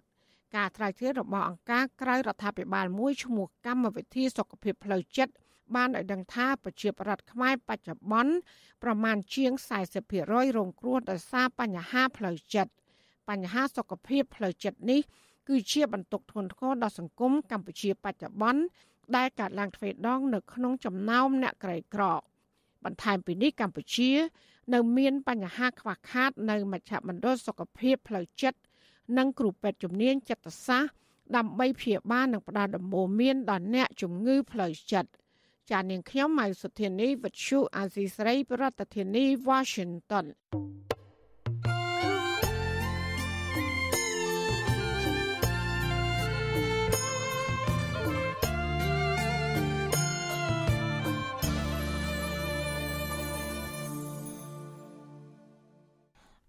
[0.56, 5.32] ការត្រាវជ្រាវរបស់អង្គការក្រៅរដ្ឋាភិបាលមួយឈ្មោះកម្មវិធីសុខភាពផ្លូវចិត្ត
[5.74, 8.34] បានឲ្យដឹងថាប្រជាប្រដ្ឋខ្មែរបច្ចុប្បន្ន
[8.82, 9.52] ប្រមាណជាង
[10.08, 12.72] 40%រងគ្រោះដោយសារបញ្ហាផ្លូវចិត្ត
[13.28, 15.00] បញ្ហាសុខភាពផ្លូវចិត្តនេះ
[15.48, 18.62] គឺជាបន្ទុកធ្ងន់ធ្ងរដល់សង្គមកម្ពុជាបច្ចុប្បន្ន
[19.16, 22.02] ដែលកើតឡើងទ្វេដងនៅក្នុងចំណោមអ្នកក្រីក្រ
[22.84, 24.10] បន្ថែមពីនេះកម្ពុជា
[24.74, 28.60] នៅមានបញ្ហាខ្វះខាត នៅមជ្ឈមណ្ឌលសុខភាពផ្លូវចិត្ត
[29.18, 30.92] និងគ្រូពេទ្យជំនាញចិត្តសាស្ត្រ
[31.36, 35.10] ដើម្បីព្យាបាលនិងផ្តល់ដំបូន្មានដល់អ្នកជំងឺផ្លូវចិត្ត
[35.70, 40.26] ចានាងខ្ញុំម៉ៃសុធានីវិទ្យុអាស៊ីស្រីប្រធានាធិបតី Washington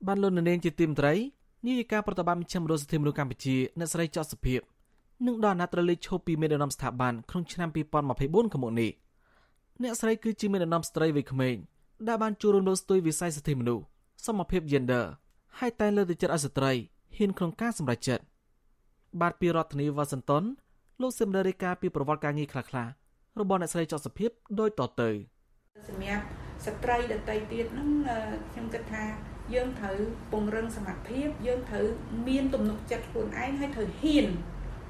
[0.07, 1.13] បានលុននាងជាទីមត្រី
[1.65, 4.61] នាយិកាប្រតិបត្តិមជ្ឈមណ្ឌលសិទ្ធិមនុស្សកម្ពុជាអ្នកស្រីចော့សុភាព
[5.25, 8.91] នឹងដល់អាណត្តិរលេខឈប់ពីមេដឹកនាំស្ថាប័នក្នុងឆ្នាំ2024ខាងមុខនេះ
[9.83, 11.55] អ្នកស្រីគឺជាមេដឹកនាំស្ត្រីវ័យក្មេង
[12.07, 13.83] ដែលបានចូលរួមលើកស្ទួយវិស័យសិទ្ធិមនុស្ស
[14.25, 15.05] សមភាព gender
[15.59, 16.71] ហើយតែលើកទឹកចិត្តឲ្យស្ត្រី
[17.17, 18.23] ហ៊ានក្នុងការសម្រេចចិត្ត
[19.21, 20.43] បាទពីរដ្ឋធានីវ៉ាស៊ីនតោន
[21.01, 22.89] លោកសេមរារីកាពីប្រវត្តិការងារខ្លះៗ
[23.39, 24.29] របស់អ្នកស្រីចော့សុភាព
[24.59, 25.09] ដូចតទៅ
[25.87, 26.23] សម្រាប់
[26.65, 27.89] ស្ត្រីដតីទៀតហ្នឹង
[28.51, 29.03] ខ្ញុំគិតថា
[29.54, 29.98] យើងត្រូវ
[30.32, 31.86] ពង្រឹងសមត្ថភាពយើងត្រូវ
[32.28, 34.26] មានទំនុកចិត្តខ្លួនឯងហើយត្រូវហ៊ាន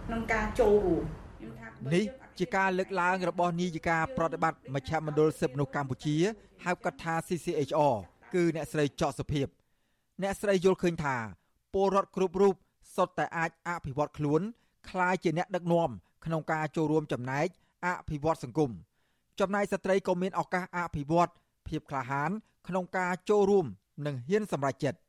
[0.07, 1.05] ក្នុងការចូលរួម
[1.39, 2.05] ខ្ញុំថានេះ
[2.39, 6.17] ជាការលើកឡើងរបស់នាយិកាប្រតិបត្តិមជ្ឈមណ្ឌលសិទ្ធិមនុស្សកម្ពុជា
[6.65, 7.97] ហៅកាត់ថា CCHR
[8.35, 9.47] គឺអ្នកស្រីចော့សុភាព
[10.23, 11.17] អ្នកស្រីយល់ឃើញថា
[11.75, 12.55] ពលរដ្ឋគ្រប់រូប
[12.97, 14.41] សុទ្ធតែអាចអភិវឌ្ឍខ្លួន
[14.89, 15.91] คล้ายជាអ្នកដឹកនាំ
[16.25, 17.49] ក្នុងការចូលរួមចំណែក
[17.87, 18.71] អភិវឌ្ឍសង្គម
[19.41, 21.31] ចំណែកស្ត្រីក៏មានឱកាសអភិវឌ្ឍ
[21.69, 22.31] ភាពក្លាហាន
[22.69, 23.67] ក្នុងការចូលរួម
[24.06, 25.00] និងហ៊ានសម្រេចចិត្ត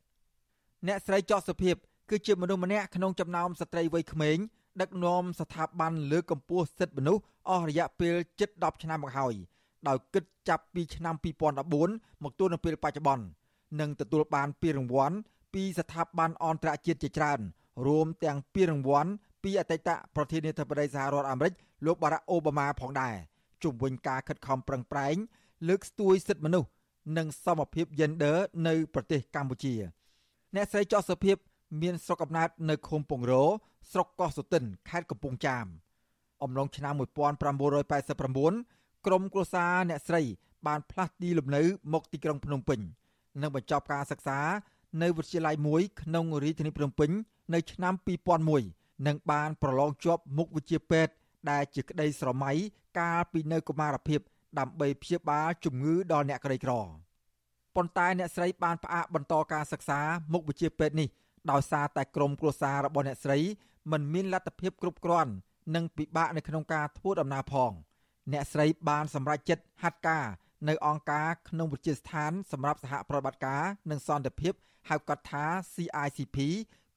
[0.87, 1.75] អ្នកស្រីចော့សុភាព
[2.11, 4.39] គឺជាមនុស្សម្នាក់ក្នុងចំណោមស្ត្រីវ័យក្មេង
[4.81, 9.35] ដឹកនាំស្ថាប័នលើកកម្ពស់សិទ្ធិមនុស្សអស់រយៈពេលជិត10ឆ្នាំមកហើយ
[9.89, 11.15] ដោយគិតចាប់ពីឆ្នាំ
[11.69, 13.25] 2014មកទល់នឹងពេលបច្ចុប្បន្ន
[13.81, 15.17] និងទទួលបានពានរង្វាន់
[15.55, 17.41] ពីស្ថាប័នអន្តរជាតិជាច្រើន
[17.87, 19.11] រួមទាំងពានរង្វាន់
[19.43, 21.53] ពីអតីតប្រធានាធិបតីសហរដ្ឋអាមេរិក
[21.87, 23.15] លោកបារ៉ាក់អូបាម៉ាផងដែរ
[23.63, 25.17] ជុំវិញការខិតខំប្រឹងប្រែង
[25.69, 26.69] លើកស្ទួយសិទ្ធិមនុស្ស
[27.17, 28.37] និងសមភាព gender
[28.67, 29.75] នៅប្រទេសកម្ពុជា
[30.55, 31.37] អ្នកស្រីចော့សុភាព
[31.83, 33.45] មានស្រុកកំណើតនៅឃុំពងរោ
[33.93, 35.67] ស្រុកកោះសុទិនខេត្តកំពង់ចាម
[36.43, 37.41] អំឡុងឆ្នាំ1989
[39.07, 40.23] ក្រុមគ្រួសារអ្នកស្រី
[40.67, 42.81] បានផ្លាស់ទីលំនៅ មកទីក្រុងភ្នំពេញ
[43.41, 44.39] និងបញ្ចប់ការសិក្សា
[45.03, 47.11] នៅវិទ្យាល័យមួយក្នុងរាជធានីភ្នំពេញ
[47.55, 47.95] នៅឆ្នាំ
[48.51, 51.13] 2001និងបានប្រឡងជាប់មុខវិជ្ជាពេទ្យ
[51.51, 52.53] ដែលជាក្តីស្រមៃ
[52.99, 54.21] កាលពីនៅកុមារភាព
[54.59, 56.73] ដើម្បីព្យាបាលជំងឺដល់អ្នកក្រីក្រ
[57.77, 60.01] ប៉ុន្តែអ្នកស្រីបានផ្អាកបន្តការសិក្សា
[60.33, 61.09] មុខវិជ្ជាពេទ្យនេះ
[61.51, 63.39] ដោយសារតែក្រុមគ្រួសាររបស់អ្នកស្រី
[63.93, 65.33] មិនមានលទ្ធភាពគ្រប់គ្រាន់
[65.75, 67.73] និងពិបាកនៅក្នុងការធ្វើដំណើរផង
[68.33, 70.27] អ្នកស្រីបានសម្រេចចិត្តហាត់ការ
[70.69, 74.53] នៅអង្គការក្នុងវិទ្យាស្ថានសម្រាប់សហប្រតិបត្តិការនិងសន្តិភាព
[74.89, 75.45] ហៅកាត់ថា
[75.75, 76.37] CICP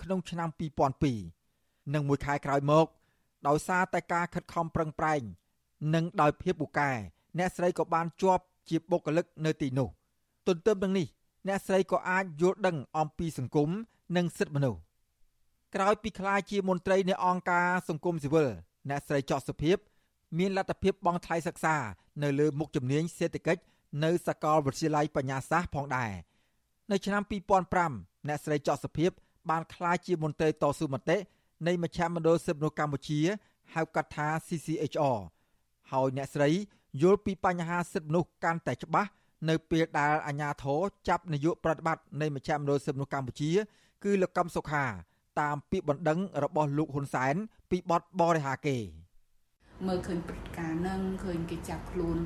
[0.02, 0.49] ក្នុងឆ្នាំ
[1.22, 2.86] 2002និងមួយខែក្រោយមក
[3.47, 5.22] ដោយសារតែការខិតខំប្រឹងប្រែង
[5.93, 6.91] និងដោយភាពពូកែ
[7.38, 9.90] អ្នកស្រីក៏បានជាប់ជាបុគ្គលិកនៅទីនោះ
[10.48, 11.08] ទន្ទឹមនឹងនេះ
[11.48, 13.70] អ្នកស្រីក៏អាចយល់ដឹងអំពីសង្គម
[14.18, 14.80] និងសិទ្ធិមនុស្ស
[15.76, 18.50] ក្រោយពីក្លាយជាមន្ត្រីនៃអង្គការសង្គមស៊ីវិល
[18.90, 19.78] អ្នកស្រីចော့សុភាព
[20.38, 21.76] មានលទ្ធភាពបង់ថ្លៃសិក្សា
[22.24, 23.62] នៅលើមុខជំនាញសេដ្ឋកិច្ច
[24.04, 26.12] នៅសាកលវិទ្យាល័យបញ្ញាសាស្ត្រផងដែរ
[26.92, 27.24] នៅឆ្នាំ
[27.72, 29.12] 2005អ្នកស្រីចော့សុភាព
[29.50, 31.18] បានក្លាយជាមន្ត្រីតស៊ូមតិ
[31.68, 33.20] នៃមជ្ឈមណ្ឌលសិទ្ធិមនុស្សកម្ពុជា
[33.74, 35.20] ហៅកាត់ថា CCHR
[35.92, 36.50] ហើយអ្នកស្រី
[37.02, 39.10] យល់ពីបញ្ហាសិទ្ធិមនុស្សកាន់តែច្បាស់
[39.50, 43.52] នៅពេលដែលអាជ្ញាធរចាប់នាយកប្រតិបត្តិនៃមជ្ឈមណ្ឌលសិទ្ធិមនុស្សកម្ពុជា
[44.04, 44.86] គឺលោកកឹមសុខា
[45.42, 47.36] តាមពាក្យបណ្ដឹងរបស់លោកហ៊ុនសែន
[47.70, 48.78] ពីបទបរិហាគេ
[49.88, 52.18] មើលឃើញព្រឹត្តិការណ៍នឹងឃើញគេចាប់ខ្លួន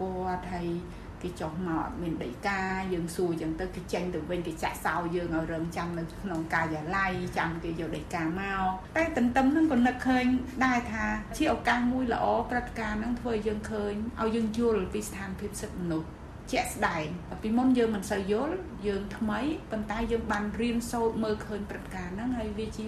[0.00, 0.68] គាត់ហើយ
[1.22, 2.60] គេចុះមកអត់មានដីកា
[2.92, 8.64] យើងសួរចឹងទៅគេចេញទៅវិញគេចាក់សោយើងឲ្យរងចាំនៅក្នុងការិយាល័យចាំគេយកដីកាមក
[8.96, 10.24] តែទន្ទឹមនឹងក៏នឹកឃើញ
[10.64, 11.04] ដែរថា
[11.36, 16.08] ជាឱកាសមួយល្អព្រឹត្តិការណ៍ហ្នឹងធ្វើឲ្យយើងឃើញឲ្យយើងយល់ពីស្ថានភាពសិទ្ធិមនុស្ស
[16.52, 17.06] ជាក់ស្ដែង
[17.42, 18.56] ពីមុនយើងមិនសូវយល់
[18.86, 19.40] យើងថ្មី
[19.70, 22.86] ប៉ុន្តែយើងបានរៀនសូត្រមើលឃើញព្រឹត្តិការណ៍ហ្នឹងហើយវាជា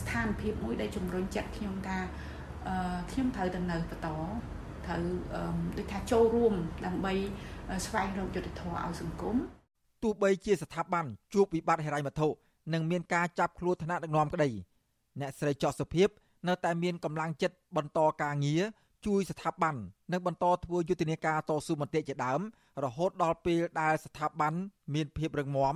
[0.00, 1.98] ស្ថានភាពមួយដែលជំរុញចិត្តខ្ញុំថា
[3.10, 4.08] ខ្ញុំត្រូវទៅនៅបន្ត
[4.84, 5.02] ត្រូវ
[5.78, 6.54] ដូចថាចូលរួម
[6.86, 7.12] ដើម្បី
[7.86, 9.36] ស្វែងរកយុត្តិធម៌ឲ្យសង្គម
[10.02, 11.04] ទោះបីជាស្ថាប័ន
[11.34, 12.28] ជួបវិបត្តិហិរញ្ញវត្ថុ
[12.72, 14.48] និងមានការចាប់ខ្លួនថ្នាក់ដឹកនាំក្តី
[15.20, 16.08] អ្នកស្រីចော့សុភាព
[16.48, 18.62] នៅតែមានកម្លាំងចិត្តបន្តការងារ
[19.06, 19.74] ជួយស្ថាប័ន
[20.12, 22.40] និងបន្តធ្វើយុទ្ធនាការតស៊ូមតិជាដើម
[22.84, 24.52] រហូតដល់ពេលដែលស្ថាប័ន
[24.94, 25.74] មានភាពរឹងមាំ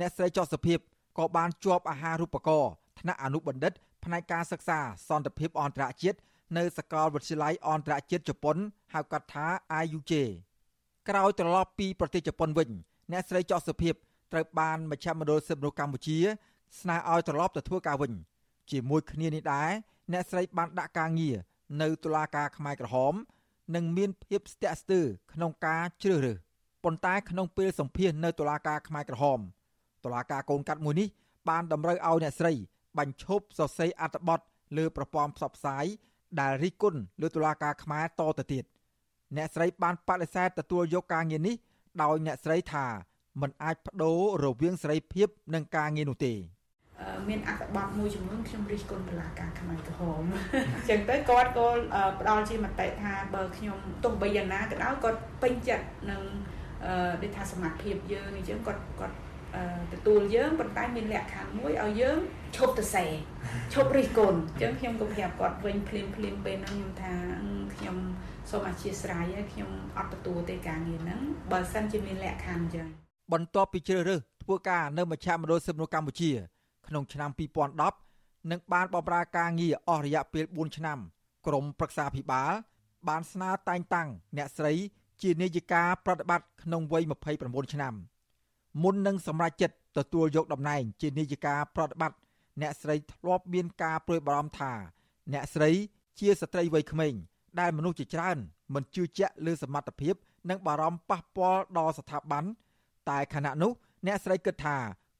[0.00, 0.78] អ្នកស្រីចော့សុភាព
[1.18, 3.72] ក៏បានជាប់អាហារូបករណ៍ថ្នាក់អនុបណ្ឌិត
[4.04, 4.78] ផ្នែកការសិក្សា
[5.08, 6.18] សន្តិភាពអន្តរជាតិ
[6.56, 8.56] នៅសាកលវិទ្យាល័យអន្តរជាតិជប៉ុន
[8.94, 9.46] ហៅកាត់ថា
[9.82, 10.12] IUJ
[11.08, 12.68] ក្រោយត្រឡប់ពីប្រទេសជប៉ុនវិញ
[13.12, 13.94] អ្នកស្រីចော့សុភាព
[14.32, 16.18] ត្រូវបានមជ្ឈមណ្ឌលសិទ្ធិមនុស្សកម្ពុជា
[16.80, 18.12] ស្នើឲ្យត្រឡប់ទៅធ្វើការវិញ
[18.70, 19.70] ជាមួយគ្នានេះដែរ
[20.12, 21.36] អ្នកស្រីបានដាក់ការងារ
[21.82, 23.14] នៅតុលាការខ្មែរក្រហម
[23.74, 26.38] និងមានភាពស្ទាក់ស្ទើរក្នុងការជ្រើសរើស
[26.84, 29.40] ប៉ុន្តែក្នុងពេលសម្ភាសនៅតុលាការខ្មែរក្រហម
[30.04, 31.08] តុលាការកូនកាត់មួយនេះ
[31.48, 32.52] បានតម្រូវឲ្យអ្នកស្រី
[32.98, 34.40] បញ្ឈប់សរសេរអត្ថបទ
[34.76, 35.84] លើប្រព័ន្ធផ្សព្វផ្សាយ
[36.40, 38.64] ដែលរិះគន់លើតុលាការខ្មែរតទៅទៀត
[39.36, 41.54] អ្នកស្រីបានបដិសេធទទួលយកការងារនេះ
[42.02, 42.86] ដោយអ្នកស្រីថា
[43.40, 46.34] มันអាចបដូររវាងសេរីភាពនិងការងារនោះទេ
[47.28, 50.22] មានអត្ថបទមួយចំនួនខ្ញុំរិះគន់តុលាការខ្មែរក្រហម
[50.76, 51.68] អញ្ចឹងទៅគាត់ក៏
[52.20, 56.22] ផ្ដល់ជាមតិថាបើខ្ញុំទោះបីយ៉ាងណាក៏ដោយគាត់ពេញចិត្តនឹង
[57.22, 59.16] ដូចថាសមត្ថភាពយើងអញ្ចឹងគាត់គាត់
[59.92, 62.18] ទទួលយើងប៉ុន្តែមានលក្ខខណ្ឌមួយឲ្យយើង
[62.56, 63.04] ឈប់ទៅសេ
[63.74, 67.14] ឈប់រិះគន់អញ្ចឹងខ្ញុំក៏ប្រាប់គាត់វិញភ្លាមភ្លាមពេលហ្នឹងខ្ញុំថា
[67.74, 67.96] ខ្ញុំ
[68.50, 71.20] សូមអធិស្ឋានហើយខ្ញុំអត់ទទួលទេការងារហ្នឹង
[71.52, 72.86] បើសិនជាមានលក្ខខណ្ឌអញ្ចឹង
[73.32, 76.30] បន្ទាប់ពីជ្រើសរើសធ្វើការនៅមជ្ឈមណ្ឌលសិទ្ធិមនុស្សកម្ពុជា
[76.88, 77.30] ក្នុងឆ្នាំ
[77.90, 80.98] 2010និងបានបម្រើការងារអស់រយៈពេល4ឆ្នាំ
[81.46, 82.52] ក្រមប្រឹក្សាភិបាល
[83.08, 84.74] បានស្នើតែងតាំងអ្នកស្រី
[85.22, 87.02] ជានាយិកាប្រតិបត្តិក្នុងវ័យ
[87.38, 87.94] 29ឆ្នាំ
[88.82, 92.18] មុននឹងសម្រេចចិត្តទទួលយកតំណែងជានាយិកាប្រតិបត្តិ
[92.60, 94.72] អ្នកស្រីធ្លាប់មានការព្រួយបារម្ភថា
[95.32, 95.70] អ្នកស្រី
[96.18, 97.14] ជាស្ត្រីវ័យក្មេង
[97.60, 98.38] ដែលមនុស្សជាច្រើន
[98.74, 100.14] មិនជឿជាក់លើសមត្ថភាព
[100.50, 102.44] និងបារម្ភប៉ះពាល់ដល់ស្ថាប័ន
[103.10, 103.72] តែខណៈនោះ
[104.06, 104.76] អ្នកស្រីគិតថា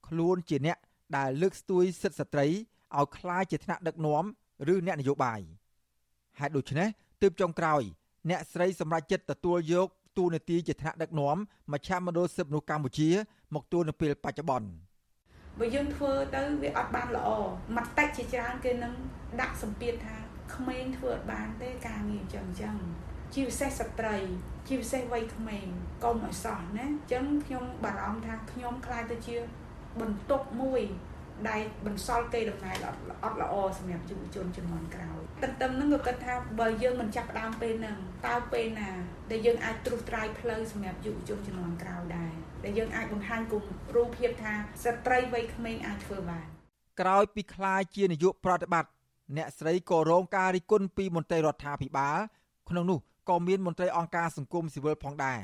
[0.09, 0.79] ខ្លួនជាអ្នក
[1.17, 4.25] ដែលលើកស្ទួយសិទ្ធិស្ត្រីឲ្យក្លាយជាថ្នាក់ដឹកនាំ
[4.73, 5.41] ឬអ្នកនយោបាយ
[6.39, 6.89] ហេតុដូច្នេះ
[7.23, 7.83] ទើបចុងក្រោយ
[8.31, 9.89] អ្នកស្រីសម្រេចចិត្តទទួលយក
[10.19, 11.37] តួនាទីជាថ្នាក់ដឹកនាំ
[11.73, 13.11] មជ្ឈមណ្ឌលសិទ្ធិមនុស្សកម្ពុជា
[13.55, 14.69] មកទួលនៅពេលបច្ចុប្បន្ន
[15.59, 17.29] បើយើងធ្វើទៅវាអត់បានល្អ
[17.77, 18.95] មតិជាច្រើនគេនឹង
[19.41, 20.17] ដាក់សម្ពាធថា
[20.55, 22.77] ក្មេងធ្វើអត់បានទេការងារអញ្ចឹងអញ្ចឹង
[23.35, 24.17] ជាពិសេសស្ត្រី
[24.67, 25.67] ជាពិសេសវ័យក្មេង
[26.05, 29.37] កុំឲ្យសោះណាអញ្ចឹងខ្ញុំបារម្ភថាខ្ញុំខ្លាចទៅជា
[30.01, 30.83] បន្ទុកមួយ
[31.49, 32.77] ដែលបន្សល់គេដំណើរ
[33.25, 38.91] អត់ល្អសម្រាប់យុវជនជំនាន់ក្រោយទន្ទឹមនឹងក៏គិតថាបើយើងមិនចាប់ផ្ដើមពេលហ្នឹងតើពេលណា
[39.31, 42.33] ដែលយើងអាចត្រួសត្រាយផ្លូវសម្រាប់យុវជនជំនាន់ក្រោយដែរ
[42.67, 43.63] ដែលយើងអាចបង្ហាញគំ
[43.97, 44.55] រូភាពថា
[44.85, 46.47] ស្ត្រីវ័យក្មេងអាចធ្វើបាន
[47.01, 48.91] ក្រោយពីខ្លាយជានាយកប្រតិបត្តិ
[49.37, 52.19] អ្នកស្រីក៏រងការរិះគន់ពីមន្ត្រីរដ្ឋាភិបាល
[52.69, 52.99] ក្នុងនោះ
[53.29, 55.41] ក៏មានមន្ត្រីអង្គការសង្គមស៊ីវិលផងដែរ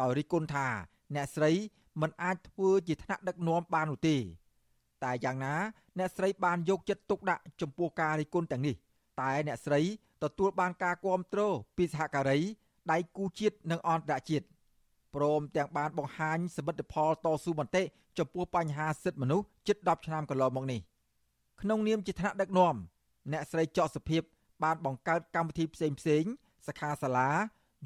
[0.00, 0.66] ដោយរិះគន់ថា
[1.14, 1.52] អ្នកស្រី
[2.00, 4.16] មិនអាចធ្វើជាថ្នាក់ដឹកនាំបាននោះទេ
[5.04, 5.54] តែយ៉ាងណា
[5.98, 8.74] អ្នកស្រីបានយកចិត្តទុកដាក់ចំពោះការរិះគន់ទាំងនេះ
[9.20, 9.80] តែអ្នកស្រី
[10.22, 11.40] ទទួលបានការគាំទ្រ
[11.76, 12.40] ពីសហការី
[12.92, 14.46] ដៃគូជាតិនិងអន្តរជាតិ
[15.14, 17.82] ព្រមទាំងបានបង្ហាញសមិទ្ធផលតស៊ូមតិ
[18.18, 20.80] ចំពោះបញ្ហាសិទ្ធិមនុស្សជិត10ឆ្នាំកន្លងមកនេះ
[21.60, 22.74] ក្នុងនាមជាថ្នាក់ដឹកនាំ
[23.32, 24.22] អ្នកស្រីចော့សុភាព
[24.64, 26.24] បានបង្កើតកម្មវិធីផ្សេងផ្សេង
[26.66, 27.30] សិក្ខាសាលា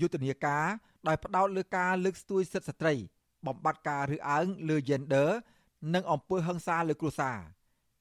[0.00, 0.66] យុទ្ធនាការ
[1.06, 2.94] ដោយផ្ដោតលើការលើកស្ទួយសិទ្ធិស្ត្រី
[3.46, 5.28] បំបត្តិការរើសអើងលើ gender
[5.94, 7.38] និងអំពើហិង្សាលើគ្រួសារ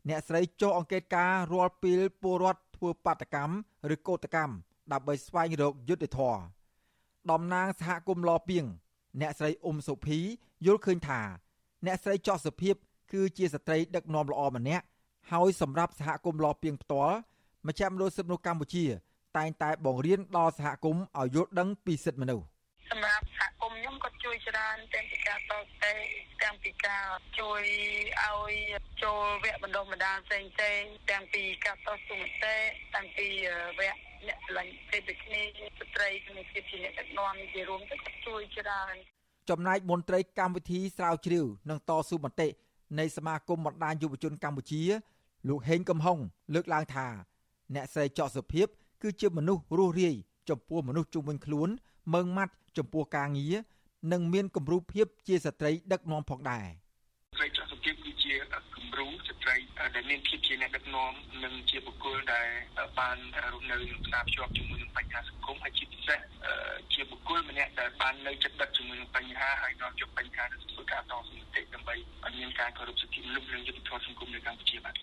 [0.10, 3.56] អ្នកស្រីចុះអង្កេតការរាល់ពេលពលរដ្ឋធ្វើបាតកម្ម
[3.94, 4.54] ឬកោតកម្ម
[4.92, 6.42] ដើម្បីស្វែងរកយុត្តិធម៌
[7.32, 8.66] តំណាងសហគមន៍លពីង
[9.22, 10.20] អ្នកស្រីអ៊ុំសុភី
[10.66, 11.22] យល់ឃើញថា
[11.86, 12.76] អ្នកស្រីចော့សុភាព
[13.14, 14.86] គឺជាស្ត្រីដឹកនាំល្អម្នាក់
[15.32, 17.16] ហើយសម្រាប់សហគមន៍លពីងផ្ទាល់
[17.68, 18.86] មជ្ឈមណ្ឌលសិទ្ធិមនុស្សកម្ពុជា
[19.38, 22.46] តែងតែបង្រៀនដល់សហគមន៍ឲ្យយល់ដឹងពីសិទ្ធិមនុស្ស
[22.92, 23.33] សម្រាប់សហគមន៍ខ្ញុំក៏
[24.34, 25.54] ជួយច្រើនទាំងពីការត
[25.84, 25.94] ទេ
[26.44, 27.06] ទាំងពីការ
[27.40, 27.64] ជួយ
[28.24, 28.54] ឲ្យ
[29.04, 32.56] ចូលវគ្គបណ្ដុះបណ្ដាលផ្សេងផ្សេងទាំងពីការតស៊ូមតិ
[32.96, 33.28] ទាំងពី
[33.80, 35.42] វគ្គអ្នកឆ្លាញ់ទេពគ្នា
[35.80, 38.96] ស្ត្រីក្នុងភាពជាអ្នកដឹកនាំជារួមទៅក៏ជួយច្រើន
[39.50, 42.48] ចំណែកមន្ត្រីកម្មវិធីស្រាវជ្រាវនិងតស៊ូមតិ
[43.00, 44.82] នៃសមាគមបណ្ដាញយុវជនកម្ពុជា
[45.50, 46.18] លោកហេងកំហុង
[46.54, 47.08] លើកឡើងថា
[47.76, 48.68] អ្នកស្រីចော့សុភាព
[49.02, 50.16] គឺជាមនុស្សរស់រាយ
[50.50, 51.70] ចំពោះមនុស្សជុំវិញខ្លួន
[52.14, 53.56] មើងម៉ាត់ចំពោះការងារ
[54.12, 56.68] និងមានគំរូភាពជាស្ត្រីដឹកនាំផងដែរ
[57.38, 58.34] ស្រីចော့សុភាពគឺជា
[58.76, 59.56] គំរូស្ត្រី
[59.96, 61.12] ដែលមានភាពជាអ្នកដឹកនាំ
[61.44, 62.48] និងជាបុគ្គលដែល
[63.00, 63.18] បាន
[63.54, 66.20] រស់នៅនិងផ្សារភ្ជាប់ជាមួយនឹងបញ្ហាសង្គមហើយជាពិសេស
[66.94, 71.96] ជាបុគ្គលម្នាក់ដែលបាននៅចិត្តដិតជាមួយនឹងបញ្ហាហើយនាំយកបញ្ហាទៅធ្វើការតស៊ូមតិដើម្បី
[72.26, 74.96] ឲ្យមានការគោរពសិទ្ធិមនុស្សនិងយុត្តិធម៌សង្គមនៅកម្ពុជាបាទ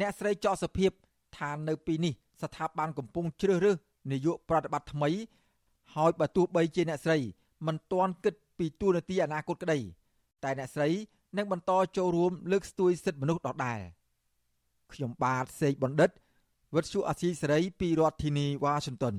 [0.00, 0.90] អ្នកស្រីចော့សុភាព
[1.38, 3.76] ថានៅពីនេះស្ថាប័នកំពុងជ្រើសរើស
[4.12, 5.10] នាយកប្រតិបត្តិថ្មី
[5.94, 7.18] ហើយបើទោះបីជាអ្នកស្រី
[7.66, 9.78] មិនទាន់គិតពីទួលនីតិអនាគតក្តី
[10.44, 10.88] តែអ្នកស្រី
[11.36, 13.80] នឹងបន្តចូលរួមលើកស្ទួយសិទ្ធិមនុស្សដដែល
[14.92, 16.10] ខ្ញុំបាទសេកបណ្ឌិត
[16.74, 19.16] វិទ្យុអាស៊ីសេរីពីរដ្ឋធានីវ៉ាស៊ីនតោន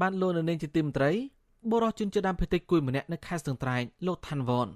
[0.00, 1.10] បានលោកនៅនាងជាទីមន្ត្រី
[1.72, 4.68] បរិសុជនជាដើមភេតិចគួយម្នាក់នៅខេត្តស្ទឹងត្រែងលោកឋានវ៉ន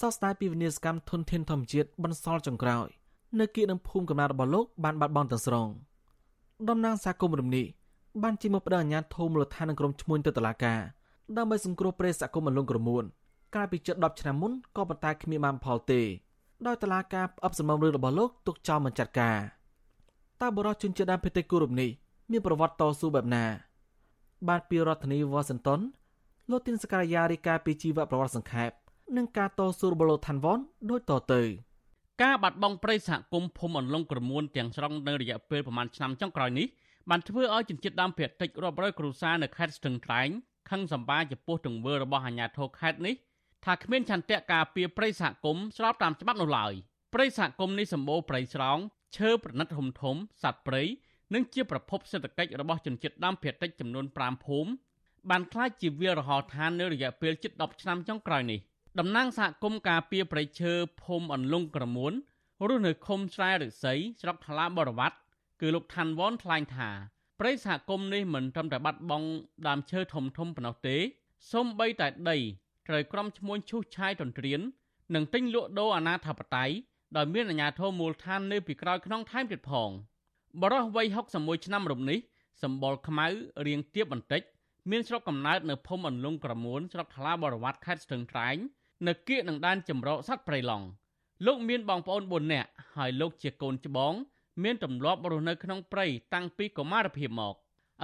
[0.00, 2.88] សោកស្ដាយពីវិនាសកម្មធនធានធម្មជាតិបន្សល់ចុងក្រោយ
[3.40, 5.68] នៅគៀកនឹងភូមិកំណើតរបស់លោកបានបាត់បង់ទាំងស្រុង
[6.68, 7.66] តំណាងសហគមន៍រំនេះ
[8.22, 10.80] បានជិះមកផ្ដល់អាជ្ញាធរមូលដ្ឋាននឹងក្រុមឈ្មួញទៅតុលាការ
[11.36, 13.04] ដើម្បីសង្គ្រោះព្រៃសហគមន៍អលងក្រមួន
[13.54, 16.00] កាលពីជិត10ឆ្នាំមុនក៏ប៉ុន្តែគ្មានបានផលទេ
[16.66, 19.38] ដោយតុលាការផ្អឹបសំណុំរឿងរបស់លោកទុកចោលមិនចាត់ការ
[20.40, 21.90] តើបរិសុជនជាដើមភេតិចគូរំនេះ
[22.30, 23.44] មានប្រវត្តិតស៊ូបែបណា
[24.48, 25.80] បាទពីរដ្ឋធានីវ៉ាស៊ីនតោន
[26.50, 28.70] លោកទីនសក្កាយារីកាពីជីវប្រវត្តិសង្ខេប
[29.16, 30.58] និងការតស៊ូរបស់លោកថាន់វ៉ន
[30.90, 31.42] ដូចតទៅ
[32.22, 36.66] ការបាត់បង់ព្រៃសហគមន៍ភូមិអន្លង់ក្រមួនទាំងស្រុងនៅរយៈពេលប្រមាណឆ្នាំចុងក្រោយនេះ
[37.10, 40.28] បានធ្វើឲ្យជនជាតិដើមភាគតិចរាប់រយគ្រួសារនៅខេត្តស្ទឹងត្រែង
[40.70, 43.14] ខឹងសម្បាចំពោះទង្វើរបស់អាជ្ញាធរខេត្តនេះ
[43.64, 46.72] ថាគ្មានឆន្ទៈការពារព្រៃសហគមន៍ស្របតាមច្បាប់នោះឡើយ
[47.14, 48.78] ព្រៃសហគមន៍នេះសម្បូរព្រៃស្រោង
[49.16, 50.82] ឈើប្រណិតធំធំសត្វព្រៃ
[51.34, 54.70] និងជាប្រភពសេដ្ឋកិច្ចរបស់ជនជាតិដើមភាគតិចចំនួន5ភូមិ
[55.30, 58.60] បានក្លាយជាវាលរហោឋាននៅរយៈពេលជិត10ឆ្នាំចុងក្រោយនេះ
[58.98, 62.12] តំណាងសហគមន៍ការពារប្រៃឈើភូមិអន្លង់ក្រមួន
[62.68, 65.16] រស់នៅឃុំស្រែរិស័យស្រុកថ្លាបរវត្ត
[65.60, 66.90] គឺលោកឋានវ៉នថ្លែងថា
[67.40, 69.28] ព្រៃសហគមន៍នេះមិនត្រឹមតែបាត់បង់
[69.68, 70.96] ដើមឈើធំធំប៉ុណ្ណោះទេ
[71.52, 72.38] សូម្បីតែដី
[72.88, 74.60] ត្រូវក្រុមឈ្មួញឈូសឆាយទន្ទ្រាន
[75.14, 76.74] និងទិញលក់ដូរអាណាធិបតេយ្យ
[77.16, 79.90] ដោយមានអាជ្ញាធរមូលដ្ឋាននៅពីក្រោយខ្នងថែមទៀតផង
[80.62, 81.06] បរិះវ័យ
[81.36, 82.18] 61ឆ្នាំរំនេះ
[82.62, 83.26] សម្បល់ខ្មៅ
[83.66, 84.42] រៀងទៀបបន្តិច
[84.90, 88.56] មានស្រុកកំណើតនៅភូមិអន្លង់ក្រមួនស្រុកថ្លាបរវត្តខេត្តស្ទឹងត្រែង
[89.06, 90.86] នៅគៀកនឹងដែនចម្រោកសត្វព្រៃឡង់
[91.46, 94.14] លោកមានបងប្អូន4នាក់ហើយលោកជាកូនច្បង
[94.62, 97.54] មានទម្លាប់រស់នៅក្នុងព្រៃតាំងពីកុមារភាពមក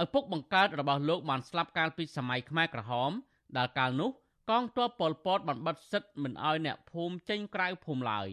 [0.03, 3.11] ឪពុកបង្កើតរបស់លោកបានស្លាប់កាលពីសម័យខ្មែរក្រហម
[3.57, 4.09] ដែលកាលនោះ
[4.49, 8.27] កងទ័ពប៉ុលពតបានបិទសិទ្ធមិនឲ្យអ្នកភូមិចេញក្រៅភូមិឡើយ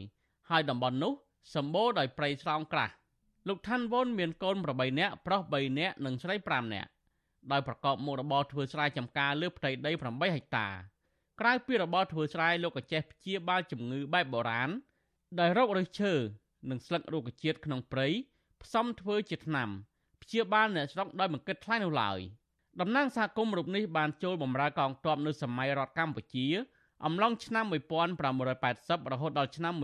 [0.51, 1.13] ហើយតំបន់នោះ
[1.55, 2.93] សម្បូរដោយព្រៃស្រោងក្រាស់
[3.49, 6.89] លោកឋានវ៉ុនមានកូន8នាក់ប្រុស3នាក់និងស្រី5នាក់
[7.53, 10.69] ដោយប្រកបមុខរបរធ្វើស្រែចម្ការលើផ្ទៃដី8ហិកតា
[11.41, 14.71] ក្រៅពីរបរធ្វើស្រែលោកក៏ចេះព្យាបាលជំងឺបែបបុរាណ
[15.41, 16.15] ដោយរកឫសឈើ
[16.71, 18.07] និងស្លឹករុក្ខជាតិក្នុងព្រៃ
[18.63, 19.69] ផ្សំធ្វើជាថ្នាំ
[20.23, 22.19] ព្យាបាលអ្នកស្រុកដោយមិនគិតថ្លៃនោះឡើយ
[22.81, 26.47] តំណាងសហគមន៍រូបនេះបានចូលបម្រើកងទ័ពនៅសម័យរដ្ឋកម្ពុជា
[27.05, 27.65] អំឡុងឆ្នាំ
[28.39, 29.75] 1580រហូតដល់ឆ្នាំ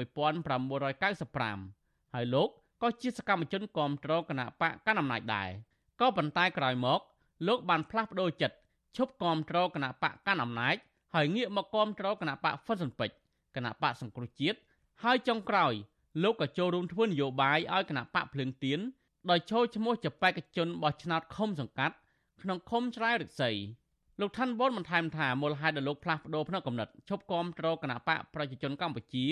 [0.97, 2.49] 1995ហើយលោក
[2.83, 5.51] ក៏ជាសកម្មជនគាំទ្រគណៈបកកណ្ដាលអំណាចដែរ
[6.01, 7.01] ក៏ប៉ុន្តែក្រោយមក
[7.47, 8.57] លោកបានផ្លាស់ប្ដូរចិត្ត
[8.97, 10.77] ឈប់គាំទ្រគណៈបកកាន់អំណាច
[11.15, 13.17] ហើយងាកមកគាំទ្រគណៈបកហ្វុនស៊ុនពេជ្រ
[13.57, 14.59] គណៈបកសង្គ្រោះជាតិ
[15.03, 15.73] ហើយចុងក្រោយ
[16.23, 18.81] លោកក៏ចូលរួមធ្វើនយោបាយឲ្យគណៈបកភ្លើងទៀន
[19.31, 21.95] ដោយចូលឈ្មោះជាបេក្ខជនបោះឆ្នោតឃុំសង្កាត់
[22.43, 23.51] ក្នុងឃុំឆ្លើយរិទ្ធិ
[24.21, 29.25] លោកឋានវ៉ុនបន្ថែមថាមូលហេតុដែលលោកផ្លាស់ប្ដូរផ្នែកកំណត់ឈប់គាំទ្រគណៈបកប្រជាជនកម្ពុជា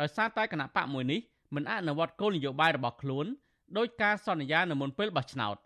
[0.00, 1.20] ដោយសារតែគណៈបកមួយនេះ
[1.54, 3.26] មិនអនុវត្តគោលនយោបាយរបស់ខ្លួន
[3.78, 5.56] ដោយការសន្យានៅមុនពេលបោះឆ្នោត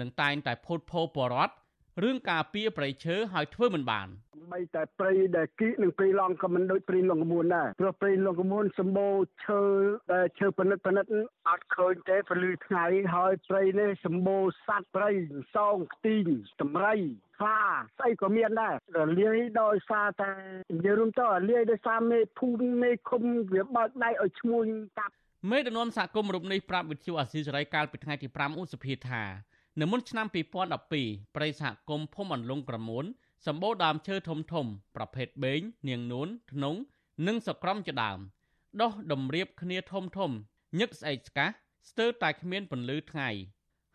[0.00, 1.52] នឹងតែងតែភូតភរបរដ្ឋ
[2.02, 4.08] រឿងការពារប្រៃឈើហើយធ្វើមិនបាន
[4.52, 9.14] បីតែព្រៃដែលគីនឹងព្រៃឡង់ក៏មិនដូចព្រៃលងកមួនដែរព្រោះព្រៃលងកមួនសម្បូរ
[9.46, 9.62] ឈើ
[10.12, 11.04] ដែលឈើប៉និតប៉និត
[11.48, 15.10] អត់ឃើញទេពលឺថ្ងៃហើយព្រៃនេះសម្បូរសត្វព្រៃ
[15.56, 16.26] សោងខ្ទីង
[16.62, 16.94] តម្រៃ
[17.38, 17.58] ហ្វា
[17.98, 20.30] ស្អីក៏មានដែររលាយដោយសារតែ
[20.74, 23.22] និយាយរួមទៅរលាយដោយសារមេភូមិមេឃុំ
[23.52, 24.66] វាបើកដៃឲ្យឈ្មួញ
[24.98, 25.14] កាប់
[25.50, 29.22] មេដឹកនាំសហគមន៍រូបនេះប្រាប់វិទ្យុអាស៊ីសេរីកាលពីថ្ងៃទី5ឧសភាថា
[29.80, 30.26] នៅមុនឆ្នាំ
[30.80, 33.04] 2012ព្រៃសហគមន៍ភូមិអន្លង់ក្រមួន
[33.46, 34.66] សម្បូរដើមឈើធំធំ
[34.96, 36.78] ប្រភេទបេងនាងនួនធ្នង់
[37.26, 38.18] និងសក្រំជាដើម
[38.80, 40.30] ដុះតម្រៀបគ្នាធំធំ
[40.78, 41.48] ញឹកស្អែកស្កះ
[41.90, 43.28] ស្ទើរតែគ្មានពន្លឺថ្ងៃ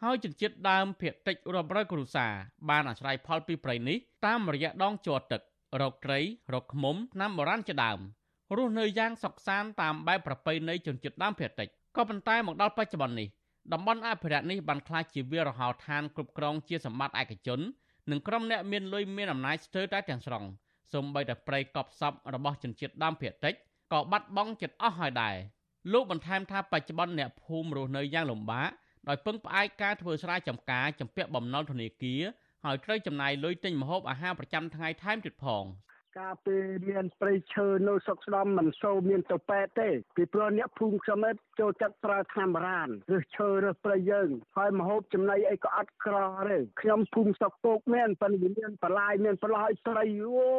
[0.03, 2.33] ហើយជនជាតិដើមភៀកតិចរាប់រយគ្រួសារ
[2.69, 5.41] បានអាស្រ័យផលពីព្រៃនេះតាមរយៈដងជាប់ទឹក
[5.81, 6.19] រកត្រី
[6.53, 7.99] រកឃ្មុំតាមបុរាណជាដើម
[8.57, 13.27] រស់នៅយ៉ាងសុខសាន្តតាមបែបប្រពៃណីជនជាតិដើមភាគតិចក៏ប៉ុន្តែមកដល់បច្ចុប្បន្ននេះ
[13.73, 17.59] តំបន់អភិរក្សនេះបានក្លាយជាវាលរហោឋានគ្រប់គ្រងជាសម្បត្តិឯកជន
[18.11, 20.43] និងក្រុមអ្នកមានលុយមានអំណាចស្ទើរតែទាំងស្រុង
[20.93, 23.53] សូម្បីតែព្រៃកប់សពរបស់ជនជាតិដើមភាគតិច
[23.93, 25.35] ក៏បាត់បង់ចិត្តអស់ហើយដែរ
[25.93, 28.69] លោកបន្ថែមថាបច្ចុប្បន្នអ្នកភូមិរស់នៅយ៉ាងលំបាក
[29.07, 32.21] ដោយពឹងផ្អែកការធ្វើស្រែចម្ការចំពាក់បំណុលធនាគារ
[32.65, 35.63] ហើយត្រូវចំណាយលុយទិញម្ហូបអាហារប្រចាំថ្ងៃថែមទៀតផង
[36.19, 46.17] កាលពេលមានព្រៃឈើនៅស្រុកស្ដំមិនសូវមានទៅពេទ្យទេពីព្រោះអ្នកភូមិខ្ញុំឯងចូលចិត្តប្រើថ្នាំបារាណឬឈើឬព្រៃយើងហើយមហូបចំណីអីក៏អត់ក្រ
[46.49, 50.51] ទេខ្ញុំភូមិស្រុកពោកមានប៉ុន្តែមានបន្លាយមានបន្លាយត្រីអូ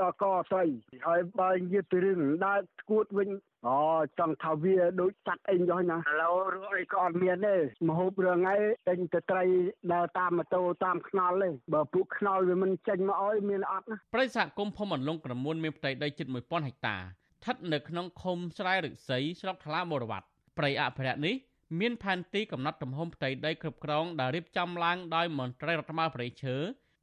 [0.00, 0.64] ដល់កត្រី
[1.06, 3.28] ហើយបើនិយាយពីរឿងដើរស្គួតវិញ
[3.68, 3.78] អូ
[4.18, 7.56] ចង់ថាវាដូចសัตว์អីចុះណាឥឡូវរកអីក៏អត់មានទេ
[7.88, 8.56] មហូបរឿងថ្ងៃ
[8.88, 9.44] ទិញទៅត្រី
[9.92, 20.26] ដើរតាមម៉ូតូតាមខ្នល់ទេបើពួកខ្នល់វាមិនចេញមកអោយមានអត់ណាប្រិយសហគមន៍ភូមិអន្លង់ក្រមួនមានផ្ទៃដីជិត1000ហិកតាស្ថិតនៅក្នុងឃុំស្រែឫស្សីស្រុកថ្លាមរវត្ត
[20.58, 21.34] ព្រៃអភិរក្សនេះ
[21.80, 26.56] មានផែនទីកំណត់ទំហំផ្ទៃដីគ្រប់គ្រងដែលរៀបចំឡើងដោយមន្ត្រីរដ្ឋបាលព្រៃឈើ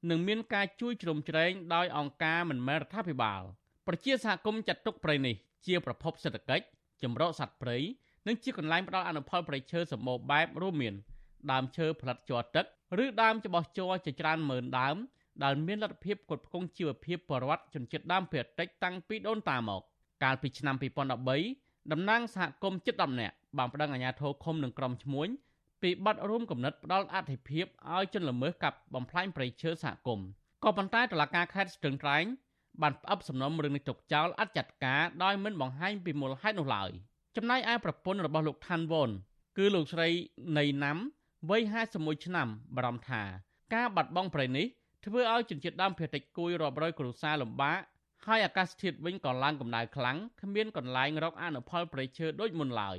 [0.10, 3.42] និងមានការជួយជ្រោមជ្រែងដោយអង្គការមិនមែនរដ្ឋាភិបាល
[3.88, 5.36] ប្រជាសហគមន៍ចាត់ទុកព្រៃនេះ
[5.66, 6.66] ជាប្រភពសេដ្ឋកិច្ច
[7.04, 7.78] ចម្រោកសត្វព្រៃ
[8.28, 10.96] និងជាកន្លែងផ្ដល់អនុផលព្រៃឈើសម្បូរបែបរួមមាន
[11.52, 12.66] ដើមឈើផលិតជ័រទឹក
[13.04, 14.96] ឬដើមច្បោះជ័រជាច្រើនម៉ឺនដើម
[15.44, 19.82] ដែលមានលទ្ធភាពគ្រប់គ្រងជីវភាពបរិវត្តជនជាតិដើមភាគតិចតាំងពីដូនតាមក
[20.24, 20.76] កាលពីឆ្នាំ
[21.34, 25.28] 2013តំណាងសហគមន៍ជិត10នាក់បានប្តឹងអាជ្ញាធរឃុំនិងក្រុមឈ្មួញ
[25.82, 30.28] ពីបទរួមគំនិតផ្ដាល់អធិភាពឲ្យជនល្មើសកាប់បំផ្លាញព្រៃឈើសហគមន៍
[30.64, 32.26] ក៏ប៉ុន្តែតុលាការខេត្តស្ទឹងត្រែង
[32.82, 36.90] បានផ្អឹបសំណុំរឿងនេះទុកចោលអត់ចាត់ការដោយមិនបង្ហាញពីមូលហេតុនោះឡើយ
[37.36, 39.10] ចំណែកឯប្រពន្ធរបស់លោកឋានវ៉ុន
[39.58, 40.08] គឺលោកស្រី
[40.58, 40.98] ណៃណាំ
[41.50, 41.62] វ័យ
[41.94, 43.22] 51ឆ្នាំបារម្ភថា
[43.74, 44.66] ការបាត់បង់ប្រៃនេះ
[45.06, 47.80] ធ្វើឲ្យជនជាតិដើមភាគតិចគួយរាប់រយគ្រួសារលំបាក
[48.26, 52.98] ហើយអាកាសធាតុវិញក៏ឡើងកម្ដៅខ្លាំងគ្មានកន្លែងរកអនុផលប្រៃឈើដូចមុនឡើយ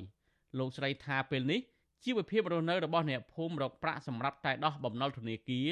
[0.58, 1.60] លោកស្រីថាពេលនេះ
[2.04, 5.68] ជីវភាពរស់នៅរបស់អ្នកភូមិរកប្រាក់សម្រាប់តែដោះបំណុលធនាគារ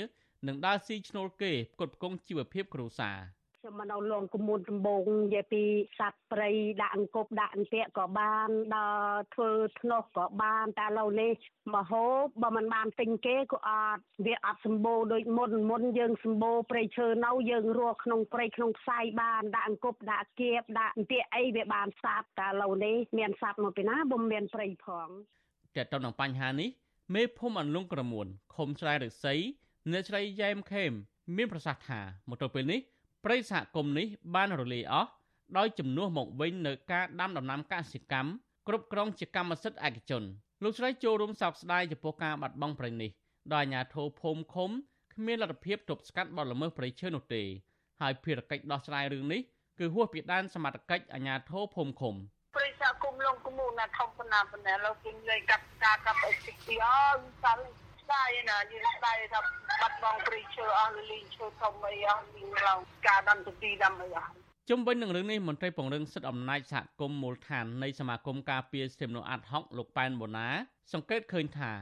[0.46, 3.18] និងដើរស៊ីឈ្នួលគេផ្គត់ផ្គង់ជីវភាពគ្រួសារ។
[3.66, 5.62] ខ្ញុំមកនៅលងកមួនដំបងនិយាយពី
[5.98, 6.50] សត្វព្រៃ
[6.82, 9.50] ដាក់អង្គប់ដាក់អន្ទាក់ក៏បានដល់ធ្វើ
[9.80, 11.32] ធ្នោះក៏បានតែឥឡូវនេះ
[11.74, 25.08] មហូបបើមិនបានទិញគេក៏អត់វាអត់សម្បូរដូចមុនមុនយើងសម្បូរព្រៃឈើនៅយើងរស់ក្នុងព្រៃក្នុងផ្សាយបានដាក់អង្គប់ដាក់គៀបដាក់អន្ទាក់អីវាបានសត្វតែឥឡូវនេះមានសត្វមកពីណាបើមានព្រៃផង
[25.76, 26.70] តើតើនឹងបញ្ហានេះ
[27.14, 29.40] មេភូមិអន្លង់ក្រមួនឃុំស្រែរិស័យ
[29.92, 30.92] អ្នកស្រីយ៉ែមខេម
[31.36, 32.00] មានប្រសាសន៍ថា
[32.30, 32.80] មកទៅពេលនេះ
[33.28, 35.10] ព្រៃសហគមន៍នេះបានរលាយអស់
[35.58, 38.30] ដោយជំនួសមកវិញនៅការដាំដំណាំកសិកម្ម
[38.68, 40.22] គ្រប់គ្រងជាកម្មសិទ្ធិឯកជន
[40.62, 43.10] លោកស្រីចូលរួមសោកស្ដាយចំពោះការបាត់បង់ព្រៃនេះ
[43.54, 44.70] ដោយអាជ្ញាធរភូមិឃុំ
[45.14, 47.42] គ្មានលទ្ធភាពទប់ស្កាត់បទល្មើសព្រៃឈើនោះទេ
[48.00, 49.40] ហើយភារកិច្ចដោះស្រាយរឿងនេះ
[49.78, 52.14] គឺហួសពីដែនសមត្ថកិច្ចអាជ្ញាធរភូមិឃុំ
[52.56, 56.32] ព្រៃសហគមន៍លងគមូណាធំប៉ុណ្ណាប៉ុណ្ណាលោកគេលេកាត់ការកាប់អី
[56.66, 59.40] ទីអស់សាល់ ស្ដាយណាយើងស្ដាយថា
[59.80, 64.30] បាត់បង់ព្រៃឈើអស់លីងឈើធំអីអស់វិញឡើងការដាំទទីដាំអីអស់
[64.68, 70.48] ជុំវិញនឹងរឿងនេះមន្ត្រីពង្រឹងសិទ្ធិអំណាចសហគមន៍មូលដ្ឋាននៃសមាគមការពារសិទ្ធិមនុស្សអាត់ហុកលោកប៉ែនបូណា
[70.92, 71.72] សង្កេតឃើញថា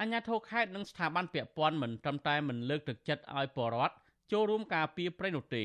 [0.00, 3.94] អាជ្ញាធរខេត្តនិងស្ថាប័នពាក់ព័ន្ធមិនត្រឹមតែមិនលើកទឹកចិត្តឲ្យពលរដ្ឋ
[4.32, 5.64] ចូលរួមការពារព្រៃនោះទេ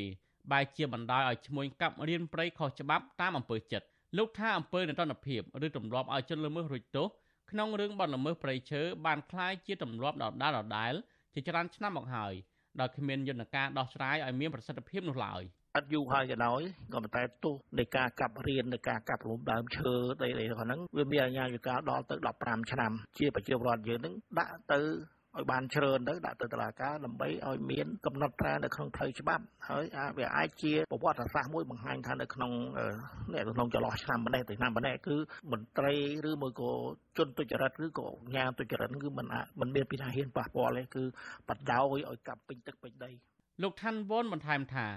[0.51, 3.87] បែរជាបណ្ដាលឲ្យឈ្មួញកាប់រៀនព្រៃខុសច្បាប់តាមអំពើចិត្ត
[4.17, 7.07] លោកថាអំពើនន្តនភាពឬទម្លាប់ឲ្យជនល្មើសរួចទោស
[7.50, 10.92] ក្នុងរឿងបទល្មើសព្រៃឈើបានคล้ายជាទម្លាប់ដដែលដដែល
[11.34, 12.32] ជាច្រើនឆ្នាំមកហើយ
[12.80, 15.42] ដោយគ្មានយន្តការដោះស្រាយឲ្យមានប្រសិទ្ធភាពនោះឡើយ
[15.76, 16.60] អត់យូរហើយក៏ដោយ
[16.92, 22.14] ក៏ប៉ុន្តែទោសនៃការកាប់រៀននៃការកាប់រំដើមឈើអីៗហ្នឹងវាមានអាជ្ញាវិការដល់ទៅ
[22.44, 24.80] 15ឆ្នាំជាប្រជាពលរដ្ឋយើងហ្នឹងដាក់ទៅ
[25.37, 29.85] ឲ្យបានច្រើនទៅដាក់ទៅតុលាការដើម្បីឲ្យមានកំណត់ត្រានៅក្នុងផ្លូវច្បាប់ហើយ
[30.17, 32.51] វាអាចជាប្រវត្តិសាស្ត្រមួយបង្ហាញថានៅក្នុង
[33.33, 35.15] នៅក្នុងចន្លោះឆ្នាំម្នេះទៅឆ្នាំម្នេះគឺ
[35.51, 35.95] មន្ត្រី
[36.29, 36.71] ឬមួយក៏
[37.17, 39.25] ជនទុច្ចរិតឬក៏ញាទុច្ចរិតគឺមិន
[39.59, 41.03] មិនមានពីណាហ៊ានប៉ះពាល់ទេគឺ
[41.47, 43.11] បដ ாய் ឲ្យកាប់ពេញទឹកពេញដី
[43.61, 44.87] លោកឋានវ៉ុនបន្ថែមថា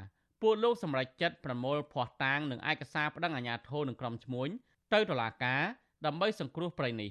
[0.43, 4.49] ពួកលោកសម្រេចចិត្តប្រមូលភ័ស្តុតាងនិងឯកសារប្តឹងអាជ្ញាធរនឹងក្រុមឈ្មួញ
[4.93, 5.63] ទៅតុលាការ
[6.07, 7.11] ដើម្បីសង្គ្រោះប្រៃនេះ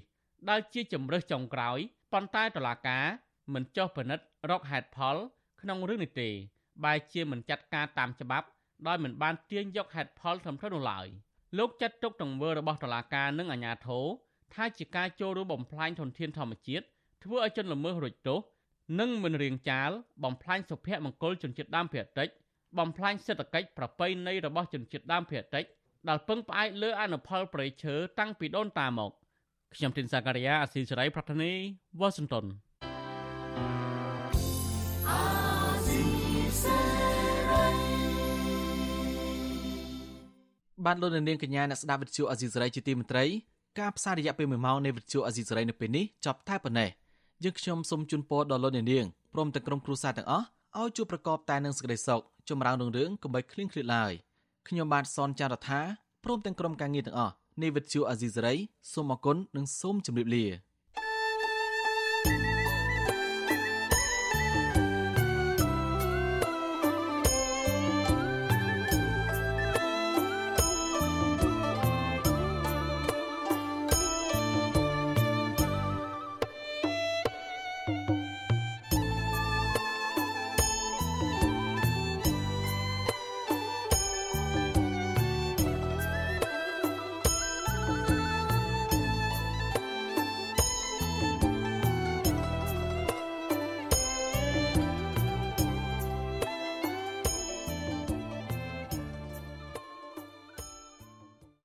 [0.50, 1.80] ដែលជាជំរើសចុងក្រោយ
[2.14, 3.06] ប៉ុន្តែតុលាការ
[3.54, 5.16] មិនចុះពិនិត្យរកហេតុផល
[5.62, 6.30] ក្នុងរឿងនេះទេ
[6.84, 8.48] បែរជាមិនចាត់ការតាមច្បាប់
[8.88, 11.08] ដោយមិនបានទាញយកហេតុផលត្រឹមត្រូវនោះឡើយ
[11.58, 14.06] លោកចាត់ទុកទង្វើរបស់តុលាការនិងអាជ្ញាធរ
[14.54, 16.86] ថាជាការចូលរួមបំផ្លាញធនធានធម្មជាតិ
[17.24, 18.40] ធ្វើឲ្យជនល្មើសរួចទោស
[19.00, 19.90] និងមិនរៀងចាល
[20.24, 22.30] បំផ្លាញសុភមង្គលជនជាតិដើមភាគតិច
[22.80, 25.66] បំផ្លាញសេដ្ឋកិច្ចប្រពៃណីរបស់ជនជាតិដើមភាគតិច
[26.10, 29.12] ដែលពឹងផ្អែកលើអនុផលប្រៃឈើតាំងពីដូនតាមក
[29.76, 31.52] ខ្ញុំទីនសាការីយ៉ាអស៊ីសេរីប្រធានី
[32.00, 32.46] វ៉ាស៊ីនតោន
[40.86, 43.26] បានលោកនាងកញ្ញាអ្នកស្ដាប់វិទ្យុអេស៊ីសរ៉ៃជាទីមេត្រី
[43.80, 46.90] ការផ្សាយរយៈពេល1ម៉ោងនៃវិទ្យុអេស៊ីសរ៉ៃនៅពេលនេះចប់តែប៉ុណ្ណេះ
[47.44, 50.46] យើងខ្ញុំសូមជូនពរដល់លោកនាងព្រមទាំងក្រុមគ្រួសារទាំងអស់
[50.78, 54.12] ឲ្យជួបប្រកបតែនឹងសេចក្តីសុខចម្រើនរុងរឿងកុំបីឃ្លៀងឃ្លាតឡើយ
[54.68, 55.82] ខ្ញុំបាទសនចាររថា
[56.24, 58.54] ព្រមទាំងក្រុមការងារទាំងអស់ នៃវិទ្យុអេស៊ីសរ៉ៃ
[58.92, 60.46] សូមអគុណនិងសូមជម្រាបលា